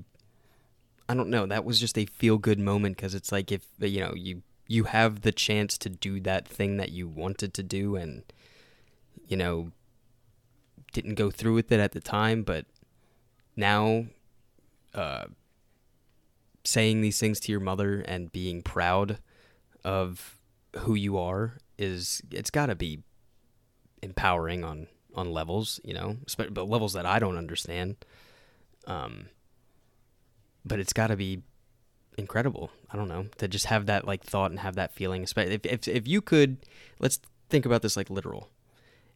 [1.09, 3.99] I don't know, that was just a feel good moment cuz it's like if you
[3.99, 7.95] know, you you have the chance to do that thing that you wanted to do
[7.95, 8.24] and
[9.28, 9.72] you know
[10.93, 12.66] didn't go through with it at the time, but
[13.55, 14.05] now
[14.93, 15.26] uh
[16.64, 19.18] saying these things to your mother and being proud
[19.84, 20.39] of
[20.80, 23.03] who you are is it's got to be
[24.01, 27.95] empowering on on levels, you know, but levels that I don't understand.
[28.86, 29.28] Um,
[30.66, 31.41] but it's got to be
[32.18, 32.72] incredible.
[32.91, 35.24] I don't know to just have that like thought and have that feeling.
[35.24, 36.57] If if if you could,
[36.99, 38.49] let's think about this like literal.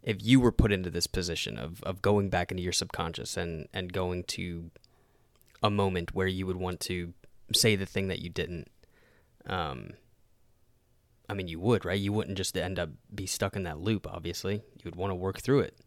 [0.04, 3.68] If you were put into this position of of going back into your subconscious and
[3.74, 4.72] and going to
[5.64, 7.14] a moment where you would want to
[7.54, 8.70] say the thing that you didn't,
[9.48, 9.93] um,
[11.30, 12.00] I mean, you would, right?
[12.00, 14.08] You wouldn't just end up be stuck in that loop.
[14.08, 15.78] Obviously, you would want to work through it.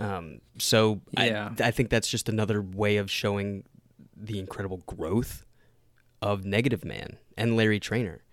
[0.00, 1.50] Um, so Yeah.
[1.58, 3.64] I, I think that's just another way of showing
[4.16, 5.44] the incredible growth
[6.22, 8.24] of Negative Man and Larry Trainer,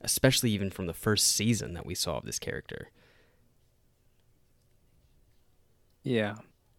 [0.00, 2.90] especially even from the first season that we saw of this character.
[6.02, 6.36] Yeah,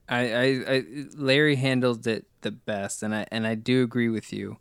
[0.08, 0.84] I, I, I,
[1.16, 4.58] Larry handled it the best, and I and I do agree with you.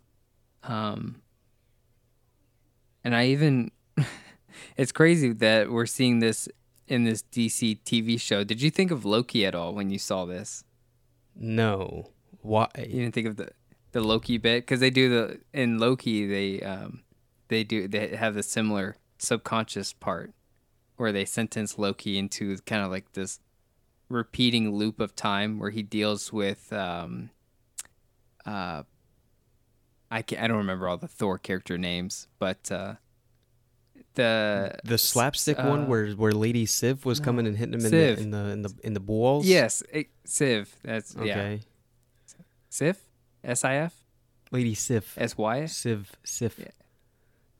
[0.63, 1.21] Um,
[3.03, 3.71] and I even,
[4.77, 6.49] it's crazy that we're seeing this
[6.89, 8.43] in this DC TV show.
[8.43, 10.65] Did you think of Loki at all when you saw this?
[11.35, 12.09] No,
[12.41, 12.67] why?
[12.77, 13.51] You didn't think of the
[13.91, 17.03] the Loki bit because they do the in Loki they um
[17.47, 20.33] they do they have the similar subconscious part
[20.97, 23.39] where they sentence Loki into kind of like this
[24.09, 27.29] repeating loop of time where he deals with um
[28.45, 28.83] uh
[30.11, 32.95] I can I don't remember all the Thor character names but uh
[34.19, 37.91] the The slapstick uh, one where where Lady Sif was coming and hitting him in
[37.91, 39.45] the, in the in the in the balls.
[39.47, 41.61] yes it, Civ that's yeah Okay.
[42.69, 42.97] Civ
[43.43, 43.93] S I F
[44.51, 45.17] Lady Sif.
[45.17, 46.59] S Y Civ Sif.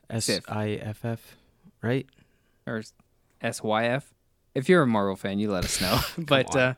[0.10, 1.36] S I F F.
[1.82, 2.08] Right.
[2.68, 2.84] or
[3.42, 4.04] SYF.
[4.56, 6.00] If you're a Marvel fan, you let us know.
[6.18, 6.74] but uh,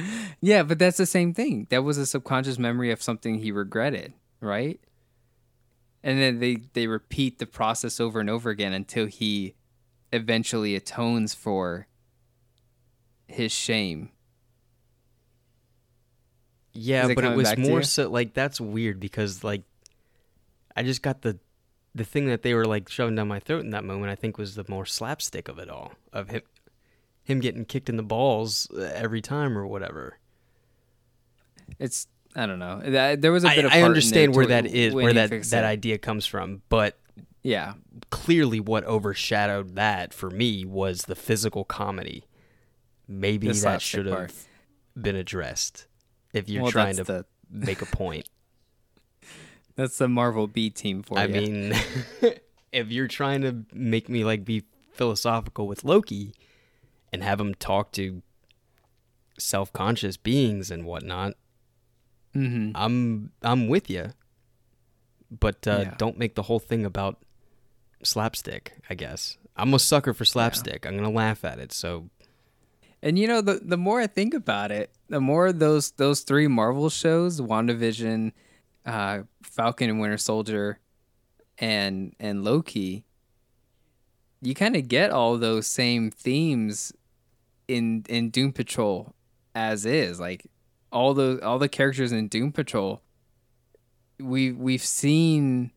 [0.40, 1.66] yeah, but that's the same thing.
[1.70, 4.78] That was a subconscious memory of something he regretted, right?
[6.02, 9.54] And then they they repeat the process over and over again until he
[10.12, 11.88] eventually atones for
[13.26, 14.10] his shame.
[16.72, 19.62] Yeah, it but it was more so like that's weird because like
[20.76, 21.38] I just got the
[21.94, 24.12] the thing that they were like shoving down my throat in that moment.
[24.12, 26.42] I think was the more slapstick of it all of him
[27.24, 30.18] him getting kicked in the balls uh, every time or whatever.
[31.78, 32.06] It's
[32.38, 32.80] I don't know.
[32.84, 35.66] That- There was a bit of I understand where that is, where that that it.
[35.66, 36.98] idea comes from, but
[37.42, 37.74] Yeah,
[38.10, 42.24] clearly what overshadowed that for me was the physical comedy.
[43.08, 44.32] Maybe The that should have
[45.00, 45.86] been addressed
[46.34, 48.28] if you're Well, trying to the- make a point.
[49.76, 51.20] that's the Marvel B team for me.
[51.22, 51.32] I you.
[51.32, 51.72] mean,
[52.72, 56.34] if you're trying to make me like be philosophical with Loki
[57.12, 58.22] and have him talk to
[59.38, 61.34] self-conscious beings and whatnot,
[62.36, 64.12] hmm I'm I'm with you.
[65.30, 65.94] But uh, Yeah.
[65.98, 67.22] don't make the whole thing about
[68.02, 68.74] slapstick.
[68.90, 70.86] I guess I'm a sucker for slapstick.
[70.86, 71.72] I'm gonna laugh at it.
[71.72, 72.08] So
[73.02, 76.48] And you know, the the more I think about it, the more those those three
[76.48, 78.32] Marvel shows, WandaVision,
[78.84, 80.78] uh, Falcon and Winter Soldier,
[81.58, 83.04] and and Loki,
[84.42, 86.92] you kind of get all those same themes
[87.68, 89.14] in in Doom Patrol
[89.54, 90.20] as is.
[90.20, 90.46] Like
[90.92, 93.02] all the all the characters in Doom Patrol,
[94.18, 95.72] we we've seen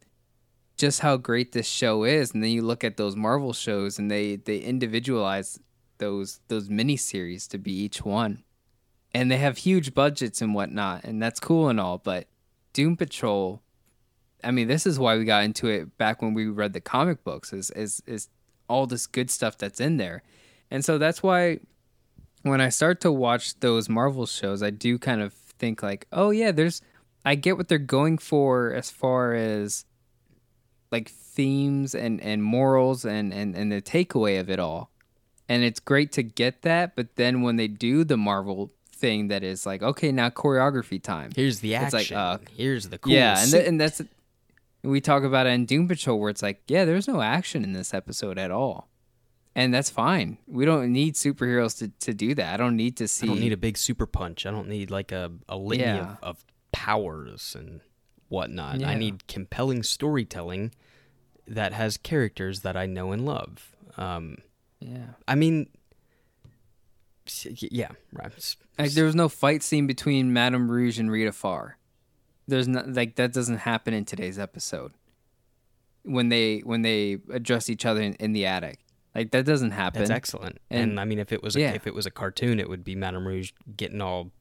[0.78, 4.10] just how great this show is, and then you look at those Marvel shows, and
[4.10, 5.60] they they individualize
[5.98, 8.44] those those miniseries to be each one,
[9.14, 11.98] and they have huge budgets and whatnot, and that's cool and all.
[11.98, 12.28] But
[12.74, 13.62] Doom Patrol,
[14.44, 17.24] I mean, this is why we got into it back when we read the comic
[17.24, 17.52] books.
[17.52, 18.30] Is is is
[18.70, 20.24] all this good stuff that's in there,
[20.72, 21.60] and so that's why
[22.44, 26.30] when I start to watch those Marvel shows, I do kind of think like, oh
[26.32, 26.82] yeah, there's
[27.26, 29.86] I get what they're going for as far as
[30.92, 34.90] like themes and and morals and and and the takeaway of it all
[35.48, 39.44] and it's great to get that but then when they do the marvel thing that
[39.44, 42.18] is like okay now choreography time here's the It's action.
[42.18, 43.14] like, uh, here's the cool.
[43.14, 44.02] yeah and, th- and that's
[44.84, 47.72] we talk about it in doom patrol where it's like yeah there's no action in
[47.72, 48.89] this episode at all
[49.56, 53.08] and that's fine we don't need superheroes to, to do that i don't need to
[53.08, 54.46] see I don't need a big super punch.
[54.46, 56.12] I don't need like a, a litany Yeah.
[56.22, 57.82] of, of powers and
[58.30, 58.80] whatnot.
[58.80, 58.90] Yeah.
[58.90, 60.72] I need compelling storytelling
[61.48, 63.76] that has characters that I know and love.
[63.98, 64.38] Um,
[64.80, 65.68] yeah I mean,
[67.46, 68.56] yeah, right.
[68.78, 71.78] Like there was no fight scene between Madame Rouge and Rita Farr.
[72.48, 74.94] There's not like that doesn't happen in today's episode.
[76.04, 78.80] When they when they address each other in, in the attic,
[79.16, 80.00] like that doesn't happen.
[80.00, 80.60] That's excellent.
[80.70, 81.72] And, And- I mean, if it was a, yeah.
[81.74, 84.32] if it was a cartoon, it would be Madame Rouge getting all,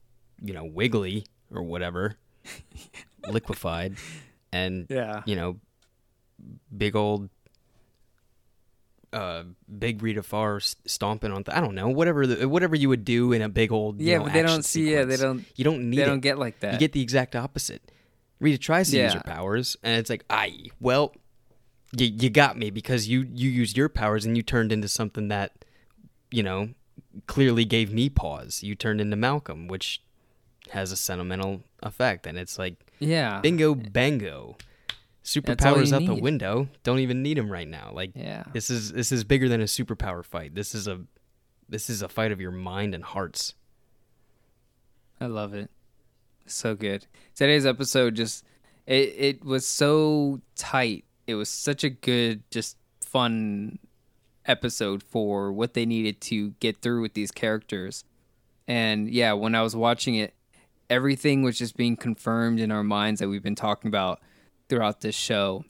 [0.42, 2.16] you know, wiggly or whatever,
[3.28, 3.96] liquefied,
[4.52, 5.22] and Yeah.
[5.26, 5.56] you know,
[6.76, 7.28] big old,
[9.12, 9.44] uh,
[9.78, 11.44] big Rita Farr s- stomping on.
[11.44, 14.00] Th- I don't know, whatever the, whatever you would do in a big old.
[14.00, 16.20] you Yeah, know, but they don't see- yeah, they don't- You don't need They don't
[16.20, 16.74] get like that.
[16.74, 17.90] You get the exact opposite.
[18.40, 21.12] Rita tries to use her powers, and it's like, I well,
[21.96, 25.28] you you got me because you you used your powers and you turned into something
[25.28, 25.64] that,
[26.30, 26.70] you know,
[27.26, 28.62] clearly gave me pause.
[28.62, 30.02] You turned into Malcolm, which
[30.70, 33.40] has a sentimental effect, and it's like, yeah.
[33.40, 34.56] bingo bango,
[35.24, 36.68] superpowers out the window.
[36.82, 37.90] Don't even need them right now.
[37.92, 38.44] Like, Yeah.
[38.52, 40.54] this is this is bigger than a superpower fight.
[40.54, 41.00] This is a
[41.68, 43.54] this is a fight of your mind and hearts.
[45.20, 45.70] I love it.
[46.46, 47.06] So good.
[47.34, 48.44] Today's episode just
[48.86, 51.04] it it was so tight.
[51.28, 53.78] It was such a good, just fun
[54.46, 58.02] episode for what they needed to get through with these characters.
[58.66, 60.32] And yeah, when I was watching it,
[60.88, 64.20] everything was just being confirmed in our minds that we've been talking about
[64.70, 65.66] throughout this show.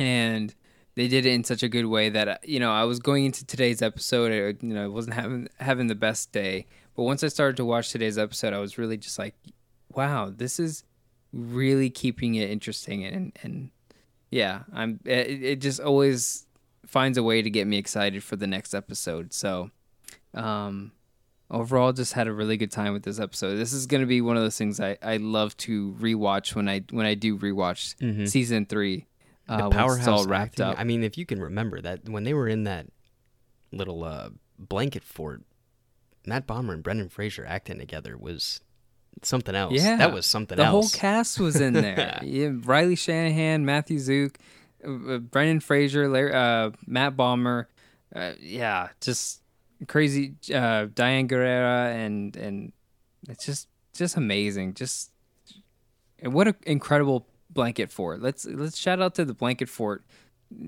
[0.00, 0.52] And
[0.96, 3.24] they did it in such a good way that uh, you know I was going
[3.24, 4.58] into today's episode.
[4.62, 6.66] You know, I wasn't having having the best day,
[6.96, 9.34] but once I started to watch today's episode, I was really just like,
[9.94, 10.84] "Wow, this is
[11.32, 13.70] really keeping it interesting." And and
[14.32, 14.98] yeah, I'm.
[15.04, 16.46] It, it just always
[16.86, 19.32] finds a way to get me excited for the next episode.
[19.32, 19.70] So,
[20.34, 20.92] um,
[21.50, 23.56] overall, just had a really good time with this episode.
[23.56, 26.68] This is going to be one of those things I I love to rewatch when
[26.68, 28.28] I when I do rewatch Mhm.
[28.28, 29.06] season three.
[29.46, 30.80] The Uh, once powerhouse all wrapped acting, up.
[30.80, 32.86] I mean, if you can remember that when they were in that
[33.72, 35.42] little uh, blanket fort,
[36.26, 38.60] Matt Bomer and Brendan Fraser acting together was
[39.22, 39.74] something else.
[39.74, 40.66] Yeah, that was something else.
[40.66, 42.18] the whole cast was in there.
[42.22, 44.38] yeah, Riley Shanahan, Matthew Zook,
[44.86, 47.66] uh, Brendan Fraser, Larry, uh, Matt Bomer.
[48.14, 49.40] Uh, yeah, just
[49.88, 50.34] crazy.
[50.52, 52.72] Uh, Diane Guerrero, and and
[53.28, 54.74] it's just just amazing.
[54.74, 55.10] Just
[56.18, 58.20] and what an incredible blanket fort.
[58.20, 60.04] Let's let's shout out to the blanket fort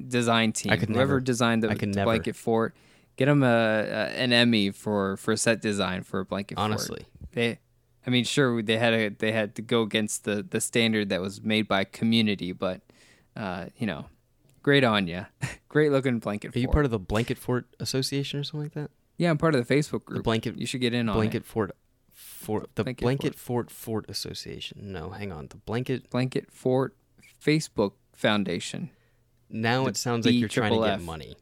[0.09, 0.73] design team.
[0.73, 1.21] I could Whoever never.
[1.21, 2.07] designed the, I could the never.
[2.07, 2.75] blanket fort.
[3.17, 7.07] Get them a, a an Emmy for for set design for a blanket fort Honestly,
[7.33, 7.59] they
[8.07, 11.21] i mean sure they had a they had to go against the the standard that
[11.21, 12.81] was made by community but
[13.37, 14.07] uh you know
[14.63, 15.27] great on you
[15.69, 18.91] great looking blanket are you part of the Blanket Fort Association or something like that?
[19.17, 21.39] yeah i'm part of the facebook group The blanket- you should get in on Blanket
[21.43, 21.47] it.
[21.47, 21.77] Fort,
[22.13, 24.93] Fort, the Blanket Blanket, Fort Fort Association.
[24.93, 26.11] No, hang on, the Blanket.
[26.11, 26.95] blanket fort
[27.45, 28.91] facebook foundation
[29.51, 31.37] Now The it sounds like you're trying to get money.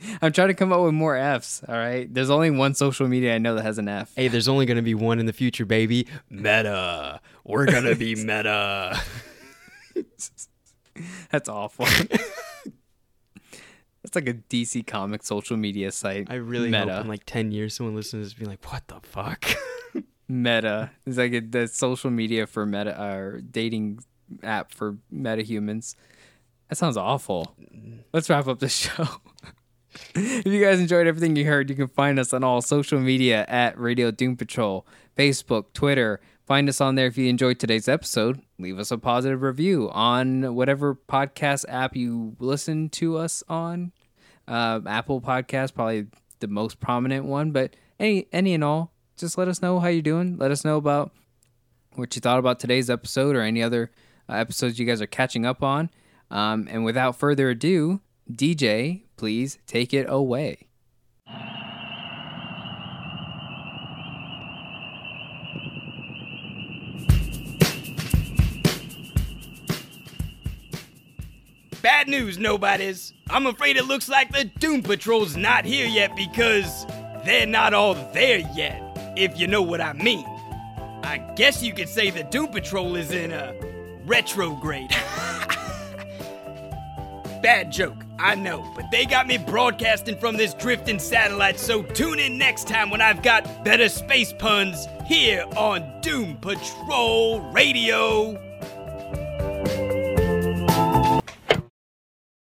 [0.22, 3.34] i'm trying to come up with more f's all right there's only one social media
[3.34, 5.32] i know that has an f Hey, there's only going to be one in the
[5.32, 6.06] future, baby.
[6.28, 7.20] Meta.
[7.44, 9.00] We're gonna be meta.
[11.30, 11.86] that's awful
[14.02, 17.50] that's like a dc comic social media site I really meta hope in like ten
[17.52, 19.44] years someone listens to this and be like, "What the fuck?"
[20.28, 20.90] Meta.
[21.06, 23.98] It's like a, the social media for meta or dating
[24.42, 25.96] app for meta humans.
[26.68, 27.56] That sounds awful.
[28.12, 29.06] Let's wrap up the show.
[30.14, 33.44] if you guys enjoyed everything you heard, you can find us on all social media
[33.48, 34.86] at Radio Doom Patrol,
[35.16, 36.20] Facebook, Twitter.
[36.46, 38.40] Find us on there if you enjoyed today's episode.
[38.58, 43.92] Leave us a positive review on whatever podcast app you listen to us on.
[44.48, 46.06] Uh, Apple Podcast, probably
[46.40, 50.02] the most prominent one, but any any and all, just let us know how you're
[50.02, 50.38] doing.
[50.38, 51.12] Let us know about
[51.94, 53.90] what you thought about today's episode or any other
[54.28, 55.90] uh, episodes you guys are catching up on.
[56.30, 58.00] Um, and without further ado,
[58.36, 60.68] DJ, please take it away.
[71.82, 73.14] Bad news, nobodies.
[73.30, 76.84] I'm afraid it looks like the Doom Patrol's not here yet because
[77.24, 78.82] they're not all there yet,
[79.16, 80.26] if you know what I mean.
[81.02, 83.54] I guess you could say the Doom Patrol is in a
[84.04, 84.90] retrograde.
[87.42, 92.18] Bad joke, I know, but they got me broadcasting from this drifting satellite, so tune
[92.18, 98.49] in next time when I've got better space puns here on Doom Patrol Radio.